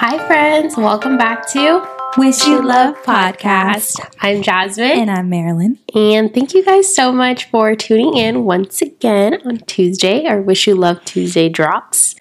Hi, 0.00 0.16
friends. 0.28 0.76
Welcome 0.76 1.18
back 1.18 1.48
to 1.48 1.84
Wish 2.16 2.46
You 2.46 2.62
Love 2.62 2.94
Podcast. 3.02 3.98
I'm 4.20 4.42
Jazmine. 4.42 4.94
And 4.94 5.10
I'm 5.10 5.28
Marilyn. 5.28 5.80
And 5.92 6.32
thank 6.32 6.54
you 6.54 6.64
guys 6.64 6.94
so 6.94 7.10
much 7.10 7.46
for 7.46 7.74
tuning 7.74 8.16
in 8.16 8.44
once 8.44 8.80
again 8.80 9.40
on 9.44 9.58
Tuesday. 9.66 10.24
Our 10.26 10.40
Wish 10.40 10.68
You 10.68 10.76
Love 10.76 11.04
Tuesday 11.04 11.48
drops. 11.48 12.14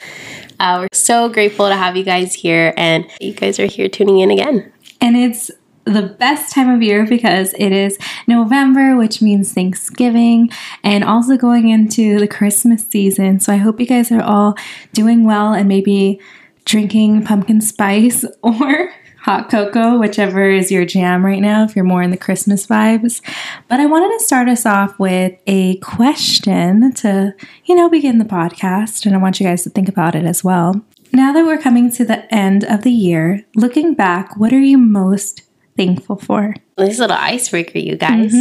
Uh, 0.60 0.79
we're 0.82 0.98
so 0.98 1.29
grateful 1.29 1.68
to 1.68 1.75
have 1.75 1.96
you 1.96 2.04
guys 2.04 2.34
here, 2.34 2.74
and 2.78 3.05
you 3.21 3.34
guys 3.34 3.60
are 3.60 3.68
here 3.68 3.88
tuning 3.88 4.21
in 4.21 4.32
again. 4.32 4.74
And 5.00 5.16
it's 5.16 5.52
the 5.86 6.02
best 6.02 6.55
time 6.55 6.71
of 6.71 6.82
year 6.82 7.05
because 7.05 7.54
it 7.60 7.71
is 7.71 8.00
November, 8.25 8.97
which 8.97 9.21
means 9.21 9.54
Thanksgiving, 9.54 10.50
and 10.83 11.04
also 11.04 11.38
going 11.38 11.69
into 11.69 12.18
the 12.18 12.28
Christmas 12.28 12.88
season. 12.88 13.39
So 13.39 13.54
I 13.54 13.57
hope 13.57 13.80
you 13.80 13.86
guys 13.86 14.11
are 14.11 14.24
all 14.24 14.55
doing 14.94 15.25
well 15.25 15.54
and 15.54 15.68
maybe 15.68 16.19
drinking 16.68 17.24
pumpkin 17.24 17.62
spice 17.62 18.26
or 18.44 18.92
hot 19.21 19.50
cocoa, 19.50 19.98
whichever 19.98 20.50
is 20.50 20.71
your 20.71 20.86
jam 20.86 21.25
right 21.25 21.42
now, 21.42 21.64
if 21.64 21.75
you're 21.75 21.84
more 21.84 22.04
in 22.04 22.12
the 22.12 22.18
Christmas 22.18 22.68
vibes. 22.68 23.21
But 23.68 23.80
I 23.80 23.86
wanted 23.86 24.18
to 24.18 24.24
start 24.24 24.48
us 24.48 24.66
off 24.66 24.98
with 25.00 25.38
a 25.48 25.78
question 25.78 26.94
to, 26.94 27.34
you 27.66 27.75
know, 27.75 27.89
begin 27.89 28.20
the 28.20 28.25
podcast, 28.25 29.06
and 29.06 29.16
I 29.16 29.18
want 29.18 29.39
you 29.39 29.46
guys 29.46 29.64
to 29.64 29.70
think 29.70 29.89
about 29.89 30.16
it 30.16 30.25
as 30.25 30.44
well. 30.44 30.82
Now 31.11 31.34
that 31.34 31.46
we're 31.46 31.58
coming 31.58 31.89
to 31.92 32.06
the 32.06 32.34
end 32.34 32.64
of 32.66 32.84
the 32.84 32.92
year, 32.92 33.45
looking 33.56 33.94
back, 33.95 34.38
what 34.38 34.53
are 34.53 34.59
you 34.59 34.78
most 34.78 35.42
thankful 35.75 36.17
for? 36.17 36.53
This 36.78 37.00
little 37.00 37.17
icebreaker, 37.17 37.80
you 37.80 37.95
guys. 37.95 38.34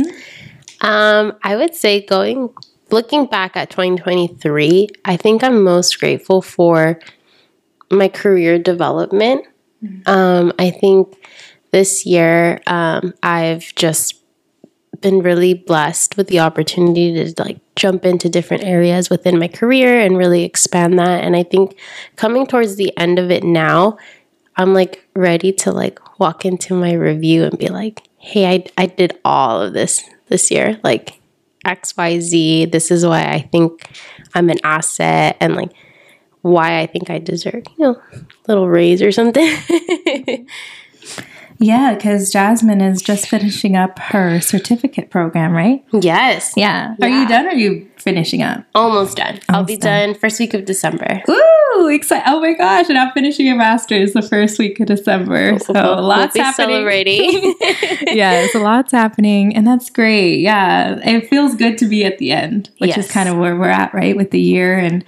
Um, 0.81 1.37
I 1.43 1.57
would 1.57 1.75
say 1.75 2.05
going 2.05 2.51
looking 2.91 3.27
back 3.27 3.57
at 3.57 3.71
2023, 3.71 4.89
I 5.05 5.17
think 5.17 5.43
I'm 5.43 5.63
most 5.63 5.99
grateful 5.99 6.43
for 6.43 7.01
my 7.91 8.09
career 8.09 8.59
development. 8.59 9.47
Um, 10.07 10.53
I 10.59 10.71
think 10.71 11.17
this 11.71 12.07
year 12.07 12.61
um, 12.67 13.15
I've 13.23 13.73
just 13.75 14.17
been 15.01 15.21
really 15.21 15.55
blessed 15.55 16.17
with 16.17 16.29
the 16.29 16.41
opportunity 16.41 17.13
to 17.13 17.43
like 17.43 17.59
jump 17.77 18.05
into 18.05 18.29
different 18.29 18.65
areas 18.65 19.11
within 19.11 19.39
my 19.39 19.49
career 19.49 20.01
and 20.01 20.17
really 20.17 20.43
expand 20.43 20.99
that. 20.99 21.23
And 21.23 21.37
I 21.37 21.43
think 21.43 21.77
coming 22.17 22.47
towards 22.47 22.77
the 22.77 22.97
end 22.97 23.19
of 23.19 23.31
it 23.31 23.45
now, 23.45 23.99
I'm 24.57 24.73
like 24.73 25.07
ready 25.15 25.53
to 25.53 25.73
like 25.73 26.19
walk 26.19 26.45
into 26.45 26.75
my 26.75 26.95
review 26.95 27.45
and 27.45 27.59
be 27.59 27.69
like, 27.69 28.03
hey, 28.17 28.47
I, 28.47 28.65
I 28.79 28.87
did 28.87 29.19
all 29.25 29.61
of 29.61 29.75
this 29.75 30.03
this 30.29 30.51
year. 30.51 30.81
Like 30.83 31.21
XYZ, 31.67 32.73
this 32.73 32.91
is 32.91 33.05
why 33.05 33.25
I 33.25 33.41
think 33.53 33.91
I'm 34.35 34.49
an 34.49 34.59
asset 34.65 35.37
and 35.41 35.55
like 35.55 35.73
why 36.47 36.81
I 36.81 36.87
think 36.87 37.11
I 37.11 37.19
deserve, 37.19 37.65
you 37.77 37.85
know, 37.85 38.01
a 38.13 38.25
little 38.49 38.69
raise 38.69 39.03
or 39.03 39.13
something. 39.13 39.57
Yeah, 41.59 41.95
because 41.95 42.33
Jazmine 42.33 42.83
is 42.83 43.01
just 43.01 43.29
finishing 43.29 43.77
up 43.77 43.99
her 43.99 44.41
certificate 44.41 45.11
program, 45.11 45.53
right? 45.53 45.83
yes. 45.93 46.53
Yeah. 46.57 46.95
Are 47.01 47.09
you 47.09 47.27
done 47.27 47.47
or 47.47 47.51
are 47.51 47.55
you 47.55 47.89
finishing 47.97 48.43
up? 48.43 48.65
Almost 48.75 49.17
done. 49.17 49.41
I'll 49.49 49.65
be 49.65 49.77
done. 49.77 50.11
done 50.11 50.21
first 50.21 50.39
week 50.39 50.55
of 50.55 50.65
December. 50.65 51.23
Ooh, 51.29 51.89
excited. 51.89 52.25
Oh 52.27 52.41
my 52.41 52.53
gosh, 52.53 52.89
and 52.89 52.99
I'm 52.99 53.11
finishing 53.13 53.49
a 53.49 53.55
master's 53.55 54.13
the 54.13 54.23
first 54.23 54.59
week 54.59 54.81
of 54.81 54.87
December. 54.87 55.59
So 55.59 55.73
We'll 55.73 56.03
lots 56.03 56.35
be 56.35 56.41
happening. 56.41 56.69
celebrating. 56.69 57.55
yeah, 58.17 58.47
so 58.49 58.61
lots 58.63 58.93
happening, 58.93 59.57
and 59.57 59.67
that's 59.67 59.89
great. 59.91 60.41
Yeah, 60.41 60.99
it 61.03 61.29
feels 61.29 61.55
good 61.55 61.79
to 61.79 61.87
be 61.87 62.05
at 62.05 62.19
the 62.19 62.33
end, 62.33 62.71
which 62.79 62.99
is 62.99 63.11
kind 63.11 63.29
of 63.29 63.39
where 63.39 63.57
we're 63.57 63.69
at, 63.69 63.95
right, 63.95 64.17
with 64.17 64.31
the 64.31 64.41
year 64.41 64.79
and 64.79 65.05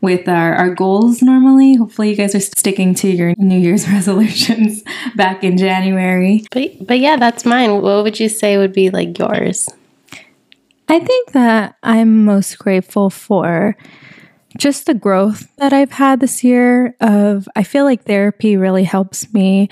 with 0.00 0.28
our, 0.28 0.54
our 0.54 0.74
goals 0.74 1.22
normally. 1.22 1.74
Hopefully, 1.76 2.10
you 2.10 2.16
guys 2.16 2.34
are 2.34 2.40
sticking 2.40 2.94
to 2.96 3.08
your 3.08 3.34
New 3.38 3.58
Year's 3.58 3.88
resolutions 3.92 4.82
back 5.14 5.44
in 5.44 5.56
January. 5.56 6.44
but 6.50 6.86
but 6.86 6.98
yeah, 6.98 7.16
that's 7.16 7.44
mine. 7.44 7.82
What 7.82 8.04
would 8.04 8.20
you 8.20 8.28
say 8.28 8.58
would 8.58 8.72
be 8.72 8.90
like 8.90 9.18
yours? 9.18 9.68
I 10.88 11.00
think 11.00 11.32
that 11.32 11.76
I'm 11.82 12.24
most 12.24 12.58
grateful 12.58 13.10
for 13.10 13.76
just 14.56 14.86
the 14.86 14.94
growth 14.94 15.48
that 15.56 15.72
I've 15.72 15.90
had 15.90 16.20
this 16.20 16.42
year 16.44 16.94
of 17.00 17.48
I 17.56 17.62
feel 17.62 17.84
like 17.84 18.04
therapy 18.04 18.56
really 18.56 18.84
helps 18.84 19.32
me 19.34 19.68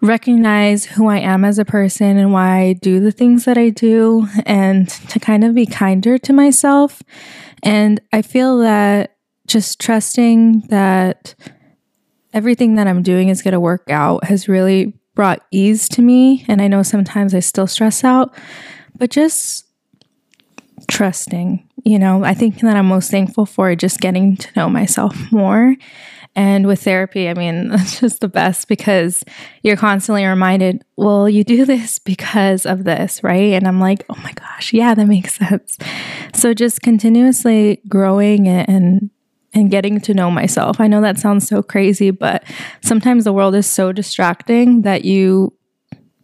recognize 0.00 0.84
who 0.84 1.08
I 1.08 1.18
am 1.18 1.44
as 1.44 1.58
a 1.58 1.64
person 1.64 2.18
and 2.18 2.32
why 2.32 2.58
I 2.58 2.72
do 2.74 2.98
the 2.98 3.12
things 3.12 3.44
that 3.44 3.56
I 3.56 3.70
do 3.70 4.26
and 4.44 4.88
to 4.88 5.20
kind 5.20 5.44
of 5.44 5.54
be 5.54 5.64
kinder 5.64 6.18
to 6.18 6.32
myself. 6.32 7.02
And 7.62 8.00
I 8.12 8.22
feel 8.22 8.58
that 8.58 9.11
just 9.46 9.80
trusting 9.80 10.60
that 10.68 11.34
everything 12.32 12.76
that 12.76 12.86
I'm 12.86 13.02
doing 13.02 13.28
is 13.28 13.42
going 13.42 13.52
to 13.52 13.60
work 13.60 13.90
out 13.90 14.24
has 14.24 14.48
really 14.48 14.94
brought 15.14 15.40
ease 15.50 15.88
to 15.90 16.02
me. 16.02 16.44
And 16.48 16.62
I 16.62 16.68
know 16.68 16.82
sometimes 16.82 17.34
I 17.34 17.40
still 17.40 17.66
stress 17.66 18.04
out, 18.04 18.34
but 18.96 19.10
just 19.10 19.66
trusting. 20.88 21.68
You 21.84 21.98
know, 21.98 22.24
I 22.24 22.34
think 22.34 22.60
that 22.60 22.76
I'm 22.76 22.86
most 22.86 23.10
thankful 23.10 23.44
for 23.44 23.74
just 23.74 24.00
getting 24.00 24.36
to 24.36 24.48
know 24.56 24.68
myself 24.68 25.14
more. 25.32 25.74
And 26.34 26.66
with 26.66 26.82
therapy, 26.82 27.28
I 27.28 27.34
mean, 27.34 27.68
that's 27.70 28.00
just 28.00 28.20
the 28.20 28.28
best 28.28 28.68
because 28.68 29.22
you're 29.62 29.76
constantly 29.76 30.24
reminded, 30.24 30.84
well, 30.96 31.28
you 31.28 31.44
do 31.44 31.64
this 31.66 31.98
because 31.98 32.64
of 32.64 32.84
this, 32.84 33.22
right? 33.22 33.52
And 33.52 33.66
I'm 33.66 33.80
like, 33.80 34.04
oh 34.08 34.18
my 34.22 34.32
gosh, 34.32 34.72
yeah, 34.72 34.94
that 34.94 35.06
makes 35.06 35.34
sense. 35.34 35.76
So 36.34 36.54
just 36.54 36.80
continuously 36.82 37.82
growing 37.88 38.48
and 38.48 39.10
and 39.54 39.70
getting 39.70 40.00
to 40.00 40.14
know 40.14 40.30
myself. 40.30 40.80
I 40.80 40.86
know 40.86 41.00
that 41.02 41.18
sounds 41.18 41.46
so 41.46 41.62
crazy, 41.62 42.10
but 42.10 42.44
sometimes 42.82 43.24
the 43.24 43.32
world 43.32 43.54
is 43.54 43.66
so 43.66 43.92
distracting 43.92 44.82
that 44.82 45.04
you 45.04 45.52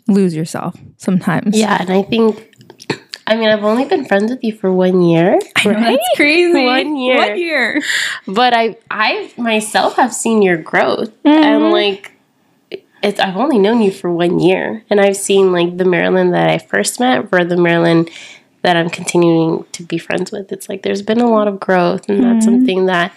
lose 0.07 0.35
yourself 0.35 0.75
sometimes. 0.97 1.57
Yeah, 1.59 1.77
and 1.81 1.91
I 1.91 2.03
think 2.03 2.45
I 3.27 3.37
mean 3.37 3.51
I've 3.51 3.65
only 3.65 3.85
been 3.85 4.07
friends 4.07 4.31
with 4.31 4.43
you 4.43 4.57
for 4.57 4.73
one 4.73 5.03
year. 5.03 5.39
I 5.57 5.65
know, 5.67 5.81
that's 5.81 6.09
crazy. 6.17 6.65
One 6.65 6.97
year. 6.97 7.17
One 7.19 7.39
year. 7.39 7.83
But 8.27 8.55
I 8.55 8.77
I 8.91 9.31
myself 9.37 9.97
have 9.97 10.15
seen 10.15 10.41
your 10.43 10.57
growth 10.57 11.11
Mm-hmm. 11.25 11.29
and 11.45 11.71
like 11.71 12.13
it's 13.03 13.21
I've 13.21 13.37
only 13.37 13.59
known 13.59 13.81
you 13.83 13.93
for 13.93 14.11
one 14.11 14.41
year 14.41 14.83
and 14.91 15.01
I've 15.01 15.17
seen 15.17 15.53
like 15.53 15.77
the 15.77 15.85
Marilyn 15.85 16.31
that 16.33 16.49
I 16.49 16.59
first 16.59 16.99
met 16.99 17.29
for 17.29 17.45
the 17.45 17.57
Marilyn 17.57 18.09
that 18.63 18.77
I'm 18.77 18.91
continuing 18.91 19.65
to 19.73 19.83
be 19.83 19.99
friends 19.99 20.33
with. 20.33 20.51
It's 20.53 20.69
like 20.69 20.83
there's 20.83 21.03
been 21.03 21.21
a 21.21 21.31
lot 21.31 21.49
of 21.49 21.61
growth 21.61 22.09
and 22.09 22.23
that's 22.23 22.45
Mm-hmm. 22.47 22.57
something 22.57 22.87
that 22.87 23.13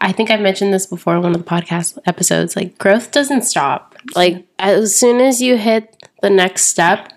I 0.00 0.12
think 0.12 0.30
I 0.30 0.36
mentioned 0.38 0.72
this 0.72 0.86
before 0.86 1.16
in 1.16 1.22
one 1.22 1.34
of 1.34 1.38
the 1.44 1.50
podcast 1.50 1.98
episodes. 2.06 2.56
Like 2.56 2.78
growth 2.78 3.10
doesn't 3.10 3.42
stop. 3.42 3.94
Like 4.16 4.46
as 4.58 4.94
soon 4.96 5.20
as 5.20 5.42
you 5.42 5.58
hit 5.58 5.94
the 6.22 6.30
next 6.30 6.66
step, 6.66 7.12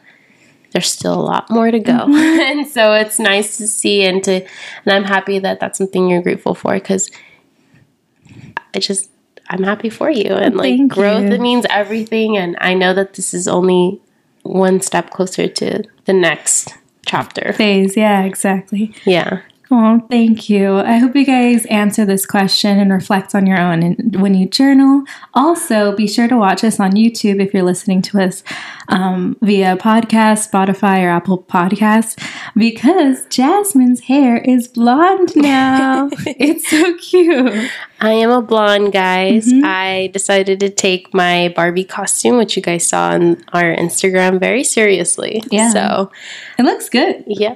there's 0.72 0.92
still 0.92 1.14
a 1.14 1.22
lot 1.22 1.50
more 1.50 1.72
to 1.72 1.80
go. 1.80 1.94
Mm-hmm. 1.94 2.14
and 2.60 2.68
so 2.68 2.92
it's 2.94 3.20
nice 3.20 3.58
to 3.58 3.68
see 3.68 4.04
and 4.04 4.22
to 4.26 4.34
and 4.44 4.92
I'm 4.94 5.06
happy 5.06 5.40
that 5.40 5.60
that's 5.62 5.78
something 5.78 6.10
you're 6.10 6.22
grateful 6.22 6.56
for 6.56 6.78
cuz 6.80 7.10
I 8.76 8.80
just 8.80 9.10
I'm 9.50 9.64
happy 9.64 9.90
for 9.90 10.10
you 10.10 10.34
and 10.34 10.56
like 10.56 10.76
Thank 10.78 10.92
growth 10.94 11.24
you. 11.24 11.34
it 11.34 11.42
means 11.42 11.66
everything 11.70 12.38
and 12.38 12.58
I 12.60 12.74
know 12.74 12.94
that 12.94 13.14
this 13.14 13.34
is 13.34 13.48
only 13.48 14.02
one 14.42 14.82
step 14.82 15.12
closer 15.12 15.48
to 15.48 15.84
the 16.06 16.14
next 16.14 16.74
chapter. 17.06 17.54
Phase. 17.54 17.96
Yeah, 17.96 18.24
exactly. 18.24 18.94
Yeah. 19.06 19.42
Oh, 19.76 20.06
thank 20.08 20.50
you. 20.50 20.78
I 20.78 20.98
hope 20.98 21.16
you 21.16 21.26
guys 21.26 21.66
answer 21.66 22.06
this 22.06 22.28
question 22.28 22.78
and 22.78 22.92
reflect 22.92 23.34
on 23.34 23.48
your 23.48 23.58
own 23.58 23.82
and 23.82 24.22
when 24.22 24.36
you 24.36 24.48
journal. 24.48 25.04
Also, 25.34 25.96
be 25.96 26.08
sure 26.08 26.28
to 26.28 26.38
watch 26.38 26.64
us 26.64 26.80
on 26.80 26.92
YouTube 26.92 27.42
if 27.42 27.56
you're 27.56 27.64
listening 27.64 28.04
to 28.04 28.22
us 28.22 28.44
um, 28.90 29.36
via 29.42 29.76
podcast, 29.78 30.52
Spotify, 30.52 31.04
or 31.04 31.10
Apple 31.10 31.42
Podcasts 31.42 32.22
because 32.56 33.26
Jazmine's 33.28 34.02
hair 34.02 34.38
is 34.38 34.68
blonde 34.68 35.36
now. 35.36 36.10
it's 36.28 36.70
so 36.70 36.96
cute. 36.98 37.72
I 38.04 38.12
am 38.14 38.30
a 38.32 38.42
blonde, 38.42 38.92
guys. 38.92 39.48
Mm-hmm. 39.48 39.62
I 39.66 40.10
decided 40.14 40.60
to 40.60 40.70
take 40.70 41.14
my 41.14 41.54
Barbie 41.56 41.86
costume, 41.86 42.38
which 42.38 42.56
you 42.58 42.62
guys 42.62 42.86
saw 42.86 43.12
on 43.12 43.44
our 43.54 43.74
Instagram, 43.76 44.40
very 44.40 44.64
seriously. 44.66 45.42
Yeah. 45.50 45.72
So, 45.72 46.12
It 46.60 46.64
looks 46.64 46.90
good. 46.90 47.24
yeah. 47.28 47.56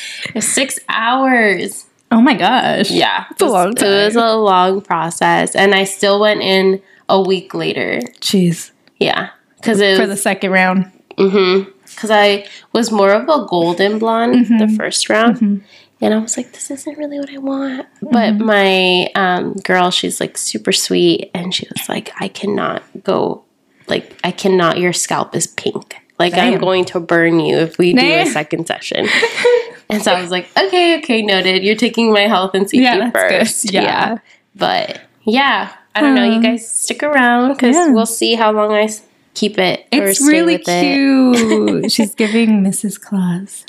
Six 0.40 0.78
hours. 0.88 1.84
Oh 2.10 2.20
my 2.20 2.34
gosh. 2.34 2.90
Yeah. 2.90 3.26
It's 3.30 3.42
a 3.42 3.46
long 3.46 3.74
time. 3.74 3.88
It 3.92 4.04
was 4.06 4.16
a 4.16 4.34
long 4.36 4.80
process. 4.80 5.54
And 5.54 5.74
I 5.74 5.84
still 5.84 6.18
went 6.20 6.40
in 6.40 6.80
a 7.08 7.20
week 7.20 7.52
later. 7.54 8.00
Jeez. 8.20 8.70
Yeah. 8.98 9.30
Because 9.56 9.80
it 9.80 9.96
For 9.96 10.02
was 10.06 10.10
the 10.10 10.16
second 10.16 10.50
round. 10.50 10.90
Mm 11.18 11.30
hmm. 11.64 11.70
Because 11.84 12.10
I 12.10 12.46
was 12.72 12.90
more 12.90 13.12
of 13.12 13.24
a 13.28 13.46
golden 13.46 13.98
blonde 13.98 14.46
Mm-hmm. 14.46 14.58
the 14.58 14.68
first 14.78 15.10
round. 15.10 15.62
And 16.02 16.12
I 16.12 16.18
was 16.18 16.36
like, 16.36 16.52
this 16.52 16.68
isn't 16.70 16.98
really 16.98 17.18
what 17.20 17.30
I 17.30 17.38
want. 17.38 17.86
But 18.02 18.34
Mm-hmm. 18.34 18.44
my 18.44 19.06
um, 19.14 19.52
girl, 19.54 19.90
she's 19.92 20.20
like 20.20 20.36
super 20.36 20.72
sweet. 20.72 21.30
And 21.32 21.54
she 21.54 21.66
was 21.76 21.88
like, 21.88 22.12
I 22.20 22.26
cannot 22.26 22.82
go, 23.04 23.44
like, 23.86 24.18
I 24.24 24.32
cannot, 24.32 24.78
your 24.78 24.92
scalp 24.92 25.36
is 25.36 25.46
pink. 25.46 25.96
Like, 26.18 26.34
I'm 26.34 26.58
going 26.58 26.84
to 26.86 27.00
burn 27.00 27.40
you 27.40 27.56
if 27.56 27.78
we 27.78 27.94
do 27.94 28.00
a 28.04 28.26
second 28.26 28.66
session. 28.66 29.08
and 29.88 30.02
so 30.02 30.12
I 30.12 30.20
was 30.20 30.30
like, 30.30 30.48
okay, 30.56 30.98
okay, 30.98 31.22
noted. 31.22 31.64
You're 31.64 31.74
taking 31.76 32.12
my 32.12 32.22
health 32.28 32.54
and 32.54 32.68
safety 32.68 32.82
Yeah, 32.84 33.10
first. 33.10 33.72
Yeah. 33.72 34.18
But 34.54 35.00
yeah, 35.24 35.72
I 35.94 36.00
don't 36.00 36.14
know. 36.14 36.24
You 36.24 36.42
guys 36.42 36.70
stick 36.70 37.02
around 37.02 37.54
because 37.54 37.74
yeah. 37.74 37.90
we'll 37.92 38.06
see 38.06 38.34
how 38.34 38.52
long 38.52 38.72
I 38.72 38.88
keep 39.34 39.58
it. 39.58 39.86
It's 39.90 40.20
really 40.20 40.58
with 40.58 40.68
it. 40.68 40.94
cute. 40.94 41.92
She's 41.92 42.14
giving 42.14 42.62
Mrs. 42.62 43.00
Claus. 43.00 43.64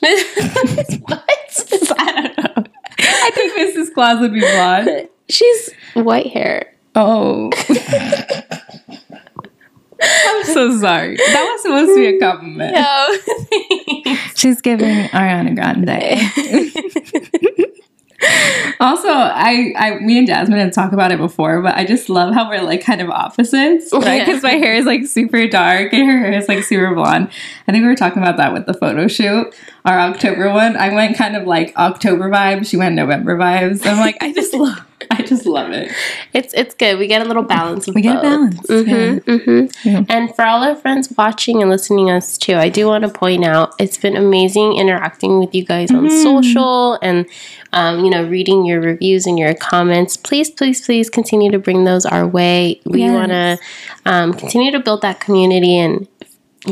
what? 1.07 1.29
I 1.97 2.11
don't 2.11 2.37
know. 2.37 2.63
I 2.99 3.31
think 3.33 3.53
Mrs. 3.57 3.93
Claus 3.93 4.19
would 4.19 4.33
be 4.33 4.39
blonde. 4.39 5.09
She's 5.29 5.69
white 5.93 6.27
hair. 6.27 6.73
Oh. 6.95 7.49
I'm 10.01 10.43
so 10.43 10.77
sorry. 10.79 11.15
That 11.15 11.49
was 11.51 11.61
supposed 11.61 11.89
to 11.89 11.95
be 11.95 12.17
a 12.17 12.19
compliment. 12.19 12.73
No. 12.73 13.17
She's 14.35 14.61
giving 14.61 15.07
Ariana 15.09 15.55
Grande. 15.55 15.87
also, 18.79 19.09
I, 19.09 19.73
I, 19.77 19.99
me 19.99 20.17
and 20.17 20.27
Jazmine 20.27 20.57
have 20.57 20.73
talked 20.73 20.93
about 20.93 21.11
it 21.11 21.17
before, 21.17 21.61
but 21.61 21.75
I 21.75 21.85
just 21.85 22.09
love 22.09 22.33
how 22.33 22.49
we're 22.49 22.61
like 22.61 22.83
kind 22.83 23.01
of 23.01 23.09
opposites, 23.09 23.89
oh, 23.91 23.99
right? 24.01 24.17
Yeah. 24.17 24.25
Because 24.25 24.43
my 24.43 24.51
hair 24.51 24.75
is 24.75 24.85
like 24.85 25.05
super 25.05 25.47
dark 25.47 25.93
and 25.93 26.09
her 26.09 26.17
hair 26.19 26.33
is 26.33 26.47
like 26.47 26.63
super 26.63 26.93
blonde. 26.93 27.29
I 27.67 27.71
think 27.71 27.83
we 27.83 27.87
were 27.87 27.95
talking 27.95 28.21
about 28.21 28.37
that 28.37 28.53
with 28.53 28.65
the 28.65 28.73
photo 28.73 29.07
shoot, 29.07 29.53
our 29.85 29.99
October 29.99 30.51
one. 30.51 30.75
I 30.77 30.93
went 30.93 31.17
kind 31.17 31.35
of 31.35 31.45
like 31.47 31.75
October 31.75 32.29
vibes. 32.29 32.67
She 32.67 32.77
went 32.77 32.95
November 32.95 33.37
vibes. 33.37 33.85
I'm 33.85 33.97
like, 33.97 34.17
I 34.21 34.31
just 34.33 34.53
love, 34.53 34.85
I 35.19 35.21
just 35.23 35.45
love 35.45 35.71
it. 35.71 35.91
it's 36.33 36.53
it's 36.53 36.73
good. 36.75 36.97
We 36.99 37.07
get 37.07 37.21
a 37.21 37.25
little 37.25 37.43
balance 37.43 37.87
of 37.87 37.95
We 37.95 38.01
get 38.01 38.17
a 38.17 38.21
both. 38.21 38.23
balance. 38.23 38.67
Mhm, 38.67 39.23
Mm-hmm. 39.23 39.87
Yeah. 39.89 40.03
And 40.09 40.35
for 40.35 40.43
all 40.43 40.63
our 40.63 40.75
friends 40.75 41.11
watching 41.17 41.61
and 41.61 41.69
listening 41.69 42.07
to 42.07 42.13
us 42.13 42.37
too, 42.37 42.55
I 42.55 42.69
do 42.69 42.87
want 42.87 43.03
to 43.03 43.09
point 43.09 43.43
out 43.45 43.73
it's 43.79 43.97
been 43.97 44.15
amazing 44.15 44.73
interacting 44.77 45.39
with 45.39 45.53
you 45.55 45.63
guys 45.65 45.91
on 45.91 46.07
Mm-hmm. 46.07 46.23
social 46.23 46.99
and 47.01 47.25
um, 47.73 48.03
you 48.03 48.09
know 48.11 48.23
reading 48.27 48.65
your 48.65 48.81
reviews 48.81 49.25
and 49.25 49.37
your 49.39 49.53
comments. 49.53 50.17
Please, 50.17 50.49
please, 50.49 50.85
please 50.85 51.09
continue 51.09 51.51
to 51.51 51.59
bring 51.59 51.83
those 51.85 52.05
our 52.05 52.27
way. 52.27 52.79
We 52.85 52.99
Yes. 53.01 53.13
want 53.13 53.31
to 53.31 53.57
um, 54.05 54.33
continue 54.33 54.71
to 54.71 54.79
build 54.79 55.01
that 55.01 55.19
community 55.19 55.77
and 55.77 56.07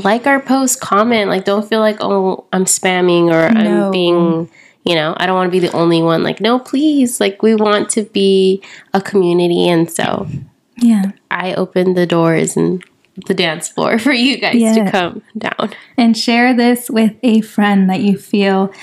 like 0.04 0.26
our 0.26 0.40
post, 0.40 0.80
comment. 0.80 1.30
Like, 1.30 1.44
don't 1.46 1.68
feel 1.68 1.80
like 1.82 1.98
oh 2.02 2.46
I'm 2.54 2.66
spamming 2.66 3.26
or 3.32 3.52
No. 3.54 3.86
I'm 3.88 3.92
being 3.92 4.50
you 4.84 4.96
know 4.96 5.14
i 5.18 5.26
don't 5.26 5.36
want 5.36 5.48
to 5.48 5.52
be 5.52 5.66
the 5.66 5.72
only 5.76 6.02
one 6.02 6.24
like 6.24 6.40
no 6.42 6.58
please 6.60 7.20
like 7.20 7.42
we 7.44 7.54
want 7.56 7.90
to 7.90 8.04
be 8.06 8.62
a 8.94 9.02
community 9.02 9.68
and 9.68 9.90
so 9.92 10.28
Yeah. 10.78 11.12
I 11.30 11.54
opened 11.54 11.96
the 11.96 12.08
doors 12.08 12.58
and 12.58 12.84
the 13.28 13.34
dance 13.36 13.68
floor 13.70 14.00
for 14.00 14.12
you 14.14 14.38
guys 14.38 14.56
Yeah. 14.56 14.86
to 14.86 14.92
come 14.92 15.22
down. 15.38 15.70
and 15.98 16.18
share 16.18 16.56
this 16.56 16.90
with 16.90 17.14
a 17.22 17.42
friend 17.42 17.88
that 17.90 18.02
you 18.02 18.18
feel 18.18 18.74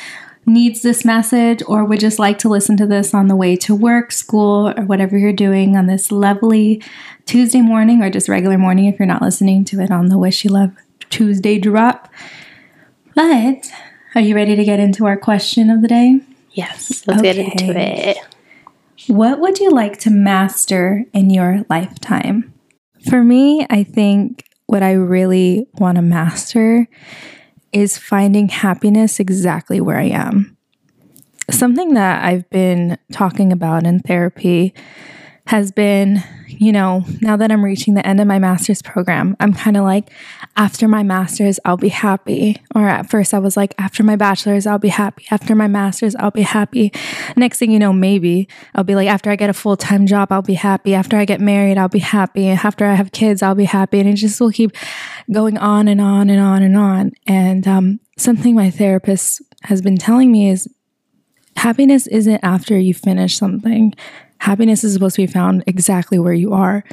needs 0.47 0.81
this 0.83 1.05
message 1.05 1.61
or 1.67 1.85
would 1.85 1.99
just 2.01 2.19
like 2.21 2.39
to 2.39 2.49
listen 2.49 2.77
to 2.77 2.87
this 2.87 3.13
on 3.15 3.27
the 3.27 3.37
way 3.37 3.57
to 3.57 3.75
work, 3.75 4.13
school, 4.13 4.73
or 4.77 4.85
whatever 4.85 5.19
you're 5.19 5.33
doing 5.33 5.77
on 5.77 5.87
this 5.87 6.11
lovely 6.13 6.81
Tuesday 7.27 7.61
morning 7.61 8.01
or 8.03 8.09
just 8.11 8.29
regular 8.29 8.57
morning 8.57 8.85
if 8.87 8.99
you're 8.99 9.07
not 9.15 9.21
listening 9.21 9.65
to 9.65 9.81
it 9.81 9.91
on 9.91 10.07
the 10.09 10.17
Wish 10.19 10.45
You 10.45 10.51
Love 10.51 10.71
Tuesday 11.11 11.59
drop. 11.59 12.09
But 13.15 13.71
are 14.15 14.21
you 14.21 14.35
ready 14.35 14.57
to 14.57 14.65
get 14.65 14.81
into 14.81 15.07
our 15.07 15.17
question 15.17 15.71
of 15.71 15.83
the 15.83 15.89
day? 15.89 16.21
Yes, 16.53 17.07
let's 17.07 17.23
get 17.23 17.39
into 17.39 17.79
it. 17.79 18.19
What 19.07 19.41
would 19.41 19.59
you 19.59 19.71
like 19.71 19.99
to 20.01 20.11
master 20.11 21.05
in 21.13 21.31
your 21.31 21.65
lifetime? 21.71 22.53
For 23.09 23.23
me, 23.23 23.67
I 23.71 23.85
think 23.85 24.45
what 24.67 24.83
I 24.83 24.93
really 24.93 25.67
want 25.75 25.97
to 25.97 26.03
master 26.03 26.89
is 27.73 27.97
finding 27.97 28.49
happiness 28.49 29.21
exactly 29.21 29.81
where 29.81 29.99
I 29.99 30.09
am. 30.09 30.57
Something 31.51 31.95
that 31.95 32.25
I've 32.25 32.49
been 32.51 32.99
talking 33.13 33.53
about 33.53 33.87
in 33.87 34.01
therapy 34.01 34.75
has 35.47 35.73
been, 35.73 36.23
you 36.49 36.73
know, 36.73 37.05
now 37.21 37.37
that 37.37 37.53
I'm 37.53 37.65
reaching 37.65 37.95
the 37.95 38.07
end 38.07 38.21
of 38.21 38.27
my 38.27 38.39
master's 38.39 38.83
program, 38.83 39.37
I'm 39.39 39.53
kind 39.53 39.77
of 39.77 39.85
like, 39.85 40.11
after 40.57 40.89
my 40.89 41.03
master's, 41.03 41.61
I'll 41.65 41.77
be 41.77 41.89
happy. 41.89 42.61
Or 42.75 42.89
at 42.89 43.11
first, 43.11 43.35
I 43.35 43.39
was 43.39 43.57
like, 43.57 43.75
after 43.79 44.03
my 44.03 44.17
bachelor's, 44.17 44.67
I'll 44.67 44.79
be 44.79 44.89
happy. 44.89 45.25
After 45.31 45.55
my 45.55 45.69
master's, 45.69 46.17
I'll 46.17 46.31
be 46.31 46.43
happy. 46.43 46.93
Next 47.37 47.59
thing 47.59 47.71
you 47.71 47.79
know, 47.79 47.93
maybe 47.93 48.49
I'll 48.75 48.85
be 48.85 48.95
like, 48.95 49.09
after 49.09 49.31
I 49.31 49.37
get 49.37 49.51
a 49.51 49.55
full 49.55 49.77
time 49.77 50.07
job, 50.07 50.33
I'll 50.33 50.43
be 50.43 50.55
happy. 50.55 50.95
After 50.95 51.17
I 51.17 51.25
get 51.25 51.41
married, 51.41 51.79
I'll 51.79 51.89
be 51.89 51.99
happy. 51.99 52.49
After 52.49 52.87
I 52.87 52.95
have 52.95 53.13
kids, 53.13 53.43
I'll 53.43 53.55
be 53.55 53.65
happy. 53.65 54.01
And 54.01 54.09
it 54.09 54.15
just 54.15 54.41
will 54.41 54.51
keep 54.51 54.73
going 55.31 55.59
on 55.59 55.89
and 55.89 56.01
on 56.01 56.31
and 56.31 56.41
on 56.41 56.63
and 56.63 56.77
on. 56.77 57.13
And 57.27 57.69
um, 57.69 58.01
something 58.17 58.55
my 58.55 58.71
therapist 58.71 59.43
has 59.65 59.83
been 59.83 59.97
telling 59.97 60.33
me 60.33 60.51
is 60.51 60.69
happiness 61.57 62.07
isn't 62.07 62.41
after 62.43 62.79
you 62.79 62.95
finish 62.95 63.37
something. 63.37 63.93
Happiness 64.41 64.85
is 64.85 64.95
supposed 64.95 65.17
to 65.17 65.23
be 65.23 65.27
found 65.27 65.65
exactly 65.67 66.19
where 66.19 66.33
you 66.33 66.53
are. 66.53 66.85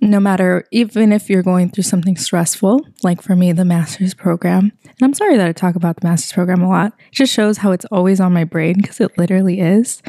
No 0.00 0.18
matter, 0.20 0.64
even 0.72 1.12
if 1.12 1.30
you're 1.30 1.42
going 1.42 1.70
through 1.70 1.84
something 1.84 2.16
stressful, 2.16 2.86
like 3.02 3.22
for 3.22 3.36
me, 3.36 3.52
the 3.52 3.64
master's 3.64 4.14
program. 4.14 4.72
And 4.84 5.02
I'm 5.02 5.14
sorry 5.14 5.36
that 5.36 5.48
I 5.48 5.52
talk 5.52 5.76
about 5.76 6.00
the 6.00 6.08
master's 6.08 6.32
program 6.32 6.62
a 6.62 6.68
lot. 6.68 6.92
It 7.08 7.14
just 7.14 7.32
shows 7.32 7.58
how 7.58 7.70
it's 7.70 7.86
always 7.86 8.20
on 8.20 8.32
my 8.32 8.44
brain 8.44 8.76
because 8.76 9.00
it 9.00 9.16
literally 9.16 9.60
is. 9.60 10.02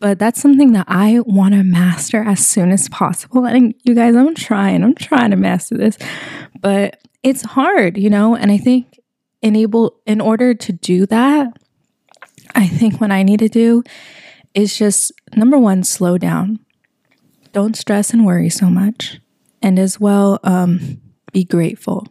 But 0.00 0.18
that's 0.18 0.40
something 0.40 0.72
that 0.72 0.86
I 0.88 1.20
want 1.20 1.54
to 1.54 1.62
master 1.62 2.22
as 2.22 2.46
soon 2.46 2.72
as 2.72 2.88
possible. 2.88 3.46
And 3.46 3.74
you 3.84 3.94
guys, 3.94 4.16
I'm 4.16 4.34
trying, 4.34 4.82
I'm 4.82 4.94
trying 4.94 5.30
to 5.30 5.36
master 5.36 5.76
this, 5.76 5.96
but 6.60 7.00
it's 7.22 7.42
hard, 7.42 7.96
you 7.96 8.10
know? 8.10 8.34
And 8.34 8.50
I 8.50 8.58
think 8.58 8.98
enable, 9.42 10.00
in 10.04 10.20
order 10.20 10.54
to 10.54 10.72
do 10.72 11.06
that, 11.06 11.56
I 12.54 12.66
think 12.66 13.00
what 13.00 13.12
I 13.12 13.22
need 13.22 13.38
to 13.40 13.48
do 13.48 13.82
is 14.56 14.76
just 14.76 15.12
number 15.36 15.58
one, 15.58 15.84
slow 15.84 16.18
down. 16.18 16.58
Don't 17.52 17.76
stress 17.76 18.10
and 18.10 18.26
worry 18.26 18.48
so 18.48 18.66
much. 18.66 19.20
And 19.62 19.78
as 19.78 20.00
well, 20.00 20.40
um, 20.42 21.00
be 21.32 21.44
grateful. 21.44 22.08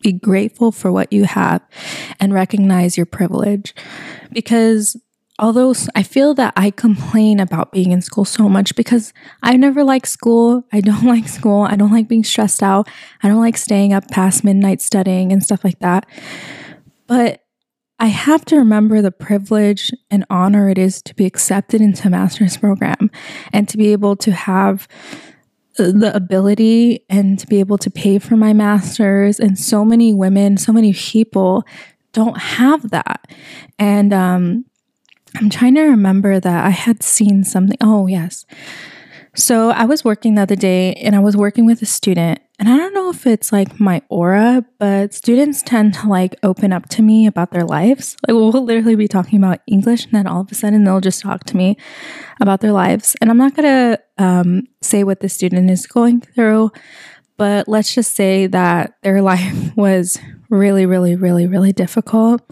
Be 0.00 0.12
grateful 0.12 0.72
for 0.72 0.90
what 0.90 1.12
you 1.12 1.24
have 1.24 1.60
and 2.18 2.32
recognize 2.32 2.96
your 2.96 3.06
privilege. 3.06 3.74
Because 4.32 4.96
although 5.38 5.74
I 5.96 6.04
feel 6.04 6.34
that 6.34 6.52
I 6.56 6.70
complain 6.70 7.40
about 7.40 7.72
being 7.72 7.90
in 7.90 8.00
school 8.00 8.24
so 8.24 8.48
much 8.48 8.76
because 8.76 9.12
I 9.42 9.56
never 9.56 9.82
like 9.82 10.06
school. 10.06 10.64
I 10.72 10.80
don't 10.80 11.04
like 11.14 11.26
school. 11.28 11.62
I 11.62 11.74
don't 11.74 11.92
like 11.92 12.08
being 12.08 12.24
stressed 12.24 12.62
out. 12.62 12.88
I 13.22 13.28
don't 13.28 13.40
like 13.40 13.56
staying 13.56 13.92
up 13.92 14.08
past 14.08 14.44
midnight 14.44 14.80
studying 14.80 15.32
and 15.32 15.42
stuff 15.42 15.64
like 15.64 15.80
that. 15.80 16.06
But 17.08 17.41
I 18.02 18.06
have 18.06 18.44
to 18.46 18.56
remember 18.56 19.00
the 19.00 19.12
privilege 19.12 19.92
and 20.10 20.26
honor 20.28 20.68
it 20.68 20.76
is 20.76 21.00
to 21.02 21.14
be 21.14 21.24
accepted 21.24 21.80
into 21.80 22.08
a 22.08 22.10
master's 22.10 22.56
program 22.56 23.12
and 23.52 23.68
to 23.68 23.76
be 23.76 23.92
able 23.92 24.16
to 24.16 24.32
have 24.32 24.88
the 25.76 26.10
ability 26.12 27.04
and 27.08 27.38
to 27.38 27.46
be 27.46 27.60
able 27.60 27.78
to 27.78 27.90
pay 27.92 28.18
for 28.18 28.36
my 28.36 28.52
master's. 28.52 29.38
And 29.38 29.56
so 29.56 29.84
many 29.84 30.12
women, 30.12 30.56
so 30.56 30.72
many 30.72 30.92
people 30.92 31.64
don't 32.12 32.36
have 32.36 32.90
that. 32.90 33.30
And 33.78 34.12
um, 34.12 34.64
I'm 35.36 35.48
trying 35.48 35.76
to 35.76 35.82
remember 35.82 36.40
that 36.40 36.64
I 36.64 36.70
had 36.70 37.04
seen 37.04 37.44
something. 37.44 37.78
Oh, 37.80 38.08
yes. 38.08 38.44
So 39.34 39.70
I 39.70 39.86
was 39.86 40.04
working 40.04 40.34
the 40.34 40.42
other 40.42 40.56
day 40.56 40.92
and 40.94 41.16
I 41.16 41.18
was 41.18 41.36
working 41.36 41.64
with 41.64 41.80
a 41.80 41.86
student. 41.86 42.40
And 42.58 42.68
I 42.68 42.76
don't 42.76 42.92
know 42.92 43.08
if 43.08 43.26
it's 43.26 43.50
like 43.50 43.80
my 43.80 44.02
aura, 44.10 44.64
but 44.78 45.14
students 45.14 45.62
tend 45.62 45.94
to 45.94 46.08
like 46.08 46.36
open 46.42 46.72
up 46.72 46.88
to 46.90 47.02
me 47.02 47.26
about 47.26 47.50
their 47.50 47.64
lives. 47.64 48.16
Like 48.28 48.34
we'll 48.34 48.52
literally 48.52 48.94
be 48.94 49.08
talking 49.08 49.38
about 49.38 49.60
English 49.66 50.04
and 50.04 50.12
then 50.12 50.26
all 50.26 50.42
of 50.42 50.52
a 50.52 50.54
sudden 50.54 50.84
they'll 50.84 51.00
just 51.00 51.22
talk 51.22 51.44
to 51.44 51.56
me 51.56 51.78
about 52.40 52.60
their 52.60 52.72
lives. 52.72 53.16
And 53.20 53.30
I'm 53.30 53.38
not 53.38 53.54
to 53.56 54.00
um, 54.18 54.68
say 54.82 55.02
what 55.02 55.20
the 55.20 55.30
student 55.30 55.70
is 55.70 55.86
going 55.86 56.20
through, 56.20 56.70
but 57.38 57.68
let's 57.68 57.94
just 57.94 58.14
say 58.14 58.46
that 58.48 58.94
their 59.02 59.22
life 59.22 59.74
was 59.76 60.18
really, 60.50 60.84
really, 60.84 61.16
really, 61.16 61.46
really 61.46 61.72
difficult 61.72 62.42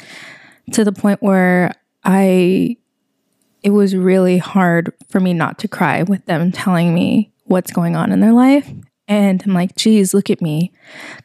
to 0.72 0.84
the 0.84 0.92
point 0.92 1.22
where 1.22 1.72
I 2.04 2.78
it 3.62 3.70
was 3.70 3.94
really 3.94 4.38
hard 4.38 4.92
for 5.08 5.20
me 5.20 5.34
not 5.34 5.58
to 5.60 5.68
cry 5.68 6.02
with 6.02 6.24
them 6.26 6.52
telling 6.52 6.94
me 6.94 7.32
what's 7.44 7.72
going 7.72 7.96
on 7.96 8.12
in 8.12 8.20
their 8.20 8.32
life. 8.32 8.70
And 9.08 9.42
I'm 9.44 9.54
like, 9.54 9.74
geez, 9.74 10.14
look 10.14 10.30
at 10.30 10.40
me 10.40 10.72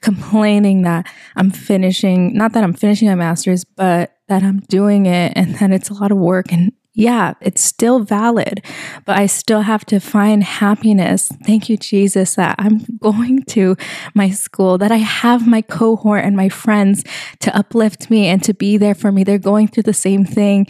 complaining 0.02 0.82
that 0.82 1.08
I'm 1.36 1.52
finishing, 1.52 2.34
not 2.36 2.54
that 2.54 2.64
I'm 2.64 2.74
finishing 2.74 3.08
my 3.08 3.16
master's, 3.16 3.64
but 3.64 4.18
that 4.28 4.42
I'm 4.42 4.62
doing 4.62 5.06
it 5.06 5.34
and 5.36 5.56
that 5.56 5.72
it's 5.72 5.90
a 5.90 5.94
lot 5.94 6.12
of 6.12 6.18
work. 6.18 6.52
And 6.52 6.72
yeah, 6.98 7.34
it's 7.42 7.62
still 7.62 8.00
valid, 8.00 8.64
but 9.04 9.18
I 9.18 9.26
still 9.26 9.62
have 9.62 9.86
to 9.88 10.00
find 10.00 10.42
happiness. 10.42 11.30
Thank 11.46 11.68
you, 11.68 11.76
Jesus, 11.76 12.36
that 12.36 12.56
I'm 12.58 12.86
going 13.00 13.44
to 13.50 13.76
my 14.14 14.30
school, 14.30 14.78
that 14.78 14.94
I 14.94 14.98
have 14.98 15.46
my 15.46 15.62
cohort 15.62 16.24
and 16.24 16.38
my 16.38 16.48
friends 16.48 17.04
to 17.42 17.56
uplift 17.56 18.10
me 18.10 18.28
and 18.28 18.42
to 18.46 18.54
be 18.54 18.78
there 18.78 18.96
for 18.96 19.12
me. 19.12 19.26
They're 19.26 19.38
going 19.38 19.68
through 19.68 19.84
the 19.84 19.94
same 19.94 20.24
thing. 20.24 20.68